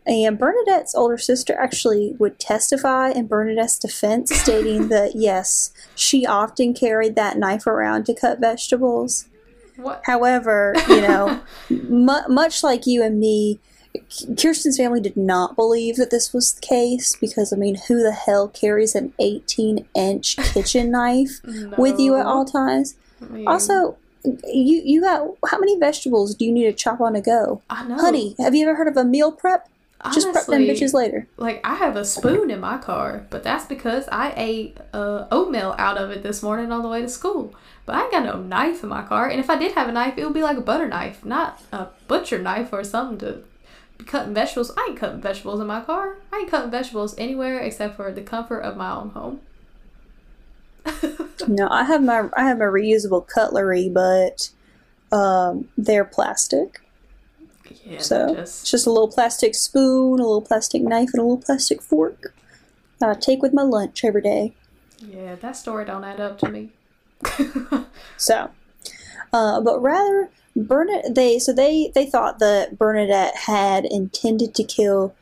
[0.06, 6.72] And Bernadette's older sister actually would testify in Bernadette's defense, stating that yes, she often
[6.72, 9.26] carried that knife around to cut vegetables.
[9.76, 10.00] What?
[10.06, 13.60] However, you know, mu- much like you and me,
[14.40, 18.12] Kirsten's family did not believe that this was the case because, I mean, who the
[18.12, 21.40] hell carries an 18 inch kitchen knife
[21.76, 22.94] with you at all times?
[23.20, 27.16] I mean, Also, you you got how many vegetables do you need to chop on
[27.16, 27.62] a go?
[27.70, 27.96] I know.
[27.96, 29.68] Honey, have you ever heard of a meal prep?
[30.14, 31.26] Just prep them bitches later.
[31.36, 35.74] Like I have a spoon in my car, but that's because I ate uh, oatmeal
[35.78, 37.54] out of it this morning on the way to school.
[37.84, 39.92] But I ain't got no knife in my car, and if I did have a
[39.92, 43.42] knife, it would be like a butter knife, not a butcher knife or something to
[44.06, 44.72] cutting vegetables.
[44.76, 46.16] I ain't cutting vegetables in my car.
[46.32, 49.40] I ain't cutting vegetables anywhere except for the comfort of my own home.
[51.48, 54.50] No, I have my I have my reusable cutlery, but
[55.10, 56.82] um, they're plastic.
[57.84, 61.22] Yeah, So just it's just a little plastic spoon, a little plastic knife, and a
[61.22, 62.34] little plastic fork
[63.02, 64.52] I take with my lunch every day.
[64.98, 66.70] yeah, that story don't add up to me.
[68.18, 68.50] So,
[69.32, 75.14] uh, but rather, Bernadette, they so they they thought that Bernadette had intended to kill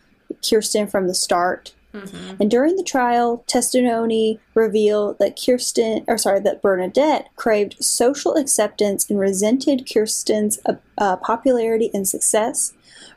[0.49, 1.75] Kirsten from the start.
[1.93, 8.37] hmm And during the trial, testimony revealed that Kirsten, or sorry, that Bernadette craved social
[8.37, 12.73] acceptance and resented Kirsten's uh, uh, popularity and success.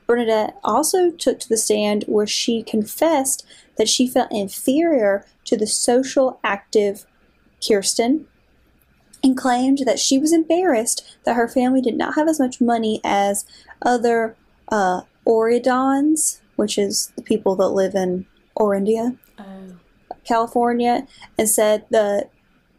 [0.08, 3.46] Bernadette also took to the stand where she confessed
[3.78, 7.06] that she felt inferior to the social active
[7.66, 8.28] Kirsten
[9.24, 13.00] and claimed that she was embarrassed that her family did not have as much money
[13.04, 13.46] as
[13.84, 14.36] other
[14.70, 18.26] uh, Oridons, which is the people that live in
[18.58, 19.18] Orindia.
[19.38, 19.76] Oh,
[20.24, 21.08] California
[21.38, 22.30] and said that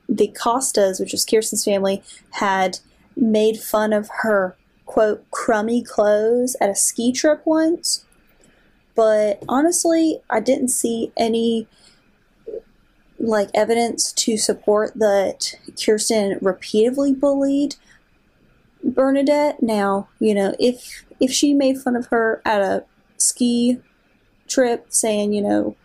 [0.08, 2.78] the Costas, which is Kirsten's family, had
[3.16, 8.04] made fun of her quote crummy clothes at a ski trip once.
[8.94, 11.66] But honestly, I didn't see any
[13.22, 17.76] like evidence to support that Kirsten repeatedly bullied
[18.84, 19.62] Bernadette.
[19.62, 22.84] Now, you know, if if she made fun of her at a
[23.16, 23.78] ski
[24.48, 25.76] trip saying, you know,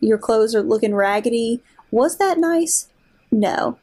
[0.00, 1.62] your clothes are looking raggedy.
[1.90, 2.88] Was that nice?
[3.30, 3.78] No.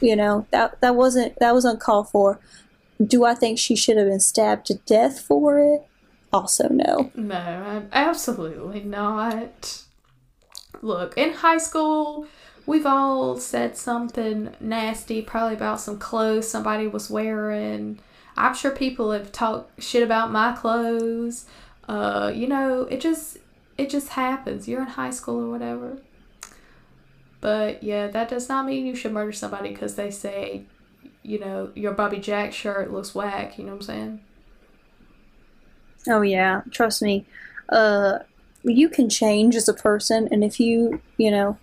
[0.00, 2.38] You know, that that wasn't that was uncalled for.
[3.04, 5.86] Do I think she should have been stabbed to death for it?
[6.32, 7.10] Also no.
[7.14, 9.82] no, absolutely not.
[10.82, 12.26] Look, in high school,
[12.66, 17.98] we've all said something nasty, probably about some clothes somebody was wearing.
[18.36, 21.46] I'm sure people have talked shit about my clothes.
[21.88, 23.38] Uh, you know, it just
[23.76, 24.66] it just happens.
[24.66, 25.98] You're in high school or whatever.
[27.40, 30.64] But yeah, that does not mean you should murder somebody because they say,
[31.22, 33.58] you know, your Bobby Jack shirt looks whack.
[33.58, 34.20] You know what I'm saying?
[36.08, 37.26] Oh yeah, trust me.
[37.68, 38.20] Uh
[38.62, 41.58] you can change as a person and if you, you know,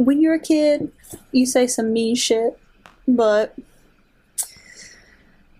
[0.00, 0.90] when you're a kid,
[1.30, 2.58] you say some mean shit,
[3.06, 3.54] but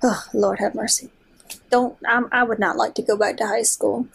[0.03, 1.11] oh, Lord have mercy.
[1.71, 4.09] Don't I'm, I would not like to go back to high school.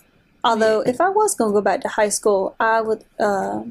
[0.43, 3.63] Although if I was going to go back to high school, I would uh,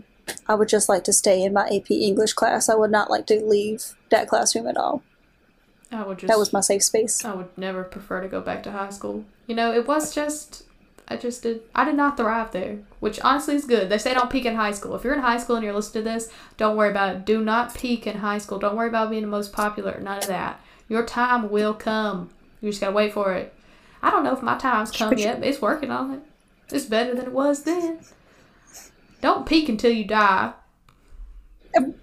[0.47, 2.69] I would just like to stay in my AP English class.
[2.69, 5.03] I would not like to leave that classroom at all.
[5.91, 7.25] I would just That was my safe space.
[7.25, 9.25] I would never prefer to go back to high school.
[9.49, 10.65] You know, it was just
[11.07, 13.89] I just did I did not thrive there, which honestly is good.
[13.89, 14.95] They say don't peak in high school.
[14.95, 17.25] If you're in high school and you're listening to this, don't worry about it.
[17.27, 18.59] Do not peak in high school.
[18.59, 20.01] Don't worry about being the most popular.
[20.01, 20.61] None of that.
[20.89, 22.31] Your time will come.
[22.61, 23.53] You just gotta wait for it.
[24.03, 26.21] I don't know if my time's come yet, but it's working on it.
[26.71, 28.01] It's better than it was then.
[29.21, 30.53] Don't peak until you die.
[31.79, 31.95] you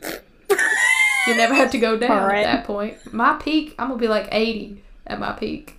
[1.28, 2.46] never have to go down right.
[2.46, 3.14] at that point.
[3.14, 5.78] My peak, I'm gonna be like 80 at my peak.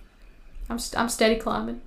[0.69, 1.81] I'm st- I'm steady climbing.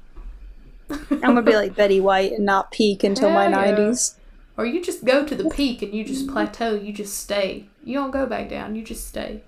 [0.91, 3.70] I'm gonna be like Betty White and not peak until my Hell yeah.
[3.72, 4.16] nineties.
[4.57, 6.74] Or you just go to the peak and you just plateau.
[6.74, 7.68] You just stay.
[7.84, 8.74] You don't go back down.
[8.74, 9.43] You just stay.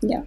[0.00, 0.22] Yeah.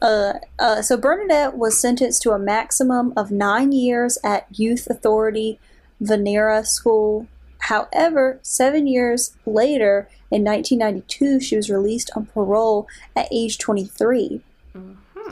[0.00, 5.60] Uh, uh, so Bernadette was sentenced to a maximum of nine years at Youth Authority
[6.00, 7.28] Ventura School.
[7.58, 14.40] However, seven years later, in 1992, she was released on parole at age 23.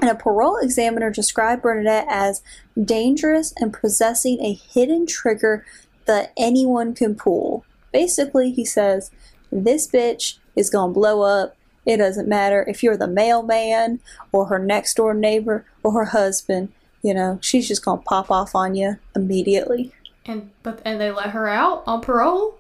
[0.01, 2.43] And a parole examiner described Bernadette as
[2.83, 5.65] dangerous and possessing a hidden trigger
[6.07, 7.65] that anyone can pull.
[7.93, 9.11] Basically, he says,
[9.53, 11.57] This bitch is gonna blow up.
[11.85, 14.01] It doesn't matter if you're the mailman
[14.33, 16.73] or her next door neighbor or her husband.
[17.03, 19.93] You know, she's just gonna pop off on you immediately.
[20.25, 22.59] And but and they let her out on parole.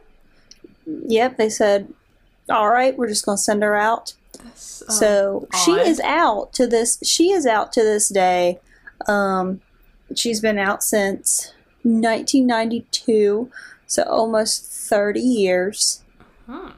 [0.86, 1.92] Yep, they said,
[2.48, 4.14] All right, we're just gonna send her out.
[4.44, 5.86] That's, um, So she odd.
[5.86, 6.98] is out to this.
[7.04, 8.58] She is out to this day.
[9.06, 9.60] Um,
[10.14, 13.50] she's been out since 1992,
[13.86, 16.02] so almost 30 years.
[16.46, 16.68] Hmm.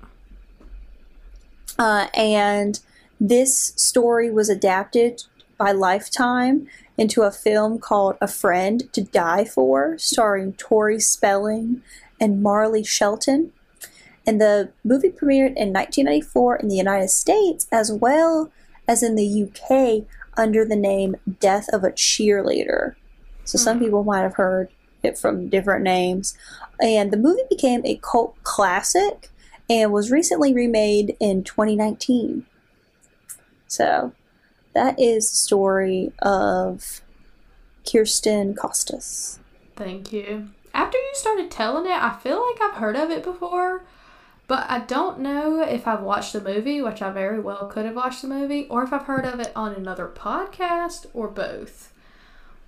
[1.78, 2.80] Uh, and
[3.20, 5.24] this story was adapted
[5.56, 11.82] by Lifetime into a film called A Friend to Die For, starring Tori Spelling
[12.20, 13.52] and Marley Shelton.
[14.27, 18.51] And the movie premiered in 1994 in the United States as well
[18.87, 20.05] as in the UK
[20.37, 22.95] under the name Death of a Cheerleader.
[23.45, 23.85] So some Hmm.
[23.85, 24.68] people might have heard
[25.03, 26.37] it from different names.
[26.81, 29.31] And the movie became a cult classic
[29.68, 32.47] and was recently remade in 2019.
[33.66, 34.12] So
[34.75, 37.03] that is the story of
[37.91, 39.39] Kirsten Costas.
[39.77, 40.49] Thank you.
[40.75, 43.83] After you started telling it, I feel like I've heard of it before,
[44.53, 47.96] but I don't know if I've watched the movie, which I very well could have
[47.96, 51.90] watched the movie, or if I've heard of it on another podcast or both.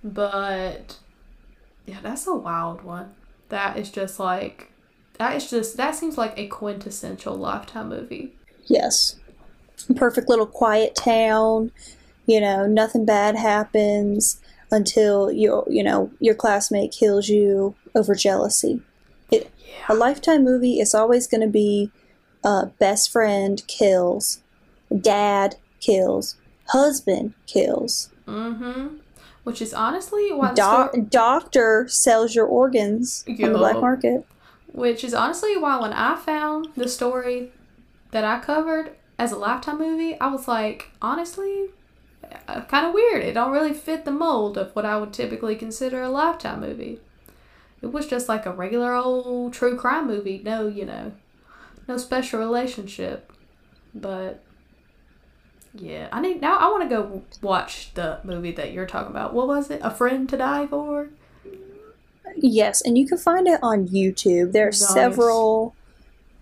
[0.03, 0.97] But
[1.85, 3.13] yeah, that's a wild one.
[3.49, 4.71] That is just like
[5.19, 8.33] that is just that seems like a quintessential lifetime movie.
[8.65, 9.17] Yes.
[9.95, 11.71] Perfect little quiet town.
[12.25, 18.81] You know, nothing bad happens until you you know your classmate kills you over jealousy.
[19.31, 19.85] It Yeah.
[19.89, 21.91] a lifetime movie is always going to be
[22.43, 24.39] uh, best friend kills,
[25.01, 26.35] dad kills,
[26.69, 28.97] husband kills, Mm-hmm.
[29.43, 34.25] Which is honestly why the doc- sto- doctor sells your organs on the black market.
[34.73, 37.51] which is honestly why when I found the story
[38.11, 41.67] that I covered as a lifetime movie, I was like, honestly,
[42.47, 43.21] uh, kind of weird.
[43.23, 46.99] It don't really fit the mold of what I would typically consider a lifetime movie.
[47.85, 50.41] It was just like a regular old true crime movie.
[50.43, 51.11] No, you know,
[51.87, 53.31] no special relationship.
[53.93, 54.41] But
[55.75, 56.57] yeah, I need now.
[56.57, 59.35] I want to go watch the movie that you're talking about.
[59.35, 59.81] What was it?
[59.83, 61.09] A friend to die for?
[62.35, 64.51] Yes, and you can find it on YouTube.
[64.51, 64.93] There are Nice.
[64.93, 65.75] several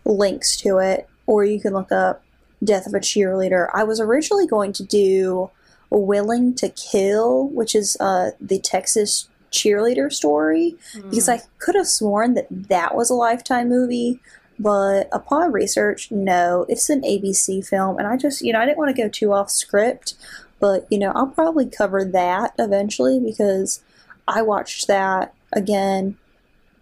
[0.06, 2.24] links to it, or you can look up
[2.64, 3.68] Death of a Cheerleader.
[3.74, 5.50] I was originally going to do
[5.90, 12.34] Willing to Kill, which is uh, the Texas cheerleader story, because I could have sworn
[12.34, 14.20] that that was a Lifetime movie,
[14.60, 18.80] but upon research, no, it's an ABC film, and I just, you know, I didn't
[18.80, 20.16] want to go too off script,
[20.60, 23.82] but, you know, I'll probably cover that eventually because
[24.28, 26.18] I watched that again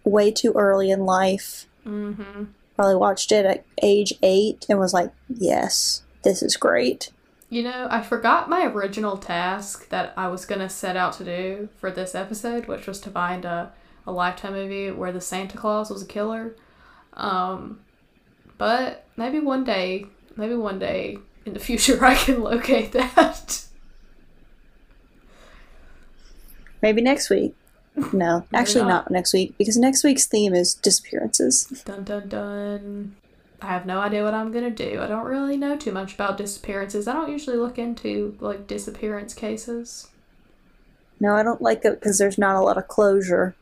[0.04, 1.66] way too early in life.
[1.86, 2.44] Mm-hmm.
[2.76, 7.10] Probably watched it at age eight and was like, yes, this is great.
[7.52, 11.68] You know, I forgot my original task that I was gonna set out to do
[11.76, 13.74] for this episode, which was to find a,
[14.06, 16.56] a lifetime movie where the Santa Claus was a killer.
[17.12, 17.80] Um,
[18.56, 23.66] but maybe one day, maybe one day in the future, I can locate that.
[26.80, 27.54] Maybe next week.
[28.14, 28.88] No, actually not.
[28.88, 31.66] not next week because next week's theme is disappearances.
[31.84, 33.16] dun dun dun.
[33.62, 35.00] I have no idea what I'm gonna do.
[35.00, 37.06] I don't really know too much about disappearances.
[37.06, 40.08] I don't usually look into like disappearance cases.
[41.20, 43.54] No, I don't like it because there's not a lot of closure.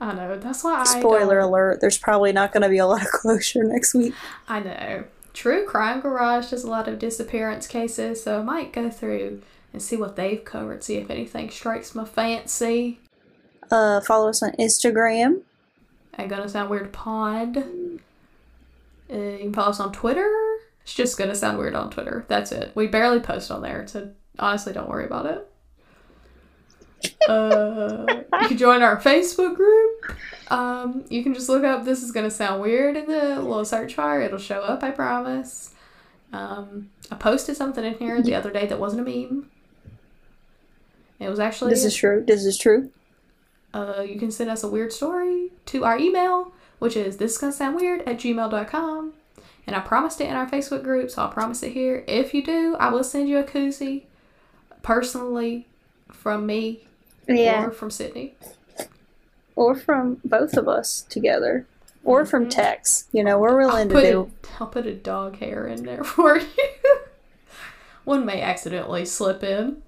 [0.00, 3.02] I know that's why I Spoiler alert, there's probably not going to be a lot
[3.02, 4.14] of closure next week.
[4.48, 5.04] I know.
[5.34, 9.42] True Crime Garage does a lot of disappearance cases, so I might go through
[9.72, 12.98] and see what they've covered, see if anything strikes my fancy.
[13.70, 15.42] Uh, follow us on Instagram.
[16.16, 17.64] I'm gonna sound weird pod.
[19.12, 20.30] Uh, you can follow us on Twitter.
[20.82, 22.24] It's just gonna sound weird on Twitter.
[22.28, 22.72] That's it.
[22.74, 25.46] We barely post on there, so honestly, don't worry about it.
[27.28, 28.04] Uh,
[28.42, 30.16] you can join our Facebook group.
[30.50, 33.96] Um, you can just look up "This is gonna sound weird" in the little search
[33.96, 34.20] bar.
[34.20, 34.82] It'll show up.
[34.82, 35.74] I promise.
[36.32, 39.50] Um, I posted something in here the other day that wasn't a meme.
[41.18, 42.24] It was actually This is true.
[42.26, 42.90] This is true.
[43.74, 47.38] uh, you can send us a weird story to our email, which is this is
[47.38, 49.12] gonna sound weird at gmail.com.
[49.66, 52.02] And I promised it in our Facebook group, so I'll promise it here.
[52.08, 54.02] If you do, I will send you a koozie
[54.82, 55.68] personally
[56.10, 56.84] from me
[57.28, 57.66] Yeah.
[57.66, 58.34] or from Sydney.
[59.54, 61.66] Or from both of us together.
[62.02, 62.50] Or from Mhm.
[62.50, 63.04] Tex.
[63.12, 64.30] You know, we're willing to do.
[64.44, 66.46] A, I'll put a dog hair in there for you.
[68.04, 69.82] One may accidentally slip in.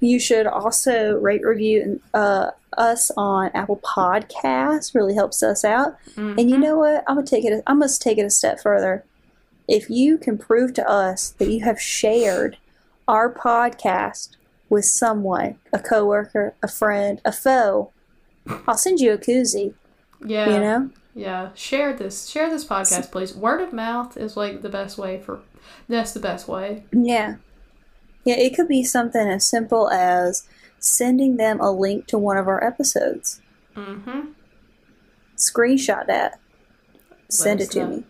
[0.00, 4.94] You should also rate review uh, us on Apple Podcasts.
[4.94, 5.96] Really helps us out.
[6.16, 6.60] And you Mhm.
[6.60, 7.04] know what?
[7.06, 7.62] I'm gonna take it.
[7.66, 9.04] I must take it a step further.
[9.66, 12.56] If you can prove to us that you have shared
[13.08, 14.30] our podcast
[14.70, 17.90] with someone, a coworker, a friend, a foe,
[18.66, 19.74] I'll send you a koozie.
[20.24, 20.90] yeah, You know?
[21.14, 21.48] yeah.
[21.54, 22.28] Share this.
[22.28, 23.34] Share this podcast, please.
[23.34, 25.40] Word of mouth is like the best way for.
[25.88, 26.84] That's the best way.
[26.92, 27.36] Yeah.
[28.28, 30.46] Yeah, it could be something as simple as
[30.78, 33.40] sending them a link to one of our episodes.
[33.74, 34.32] Mm-hmm.
[35.34, 36.38] Screenshot that.
[37.30, 37.88] Send it to know.
[37.88, 38.04] me.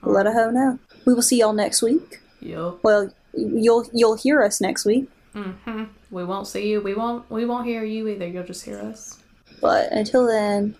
[0.00, 0.78] Let a hoe know.
[1.04, 2.22] We will see y'all next week.
[2.40, 2.82] Yup.
[2.82, 5.10] Well, you'll you'll hear us next week.
[5.34, 5.84] Mm-hmm.
[6.10, 6.80] We won't see you.
[6.80, 7.30] We won't.
[7.30, 8.26] We won't hear you either.
[8.26, 9.18] You'll just hear us.
[9.60, 10.76] But until then,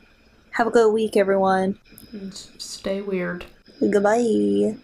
[0.52, 1.78] have a good week, everyone.
[2.12, 3.44] And stay weird.
[3.80, 4.78] Goodbye.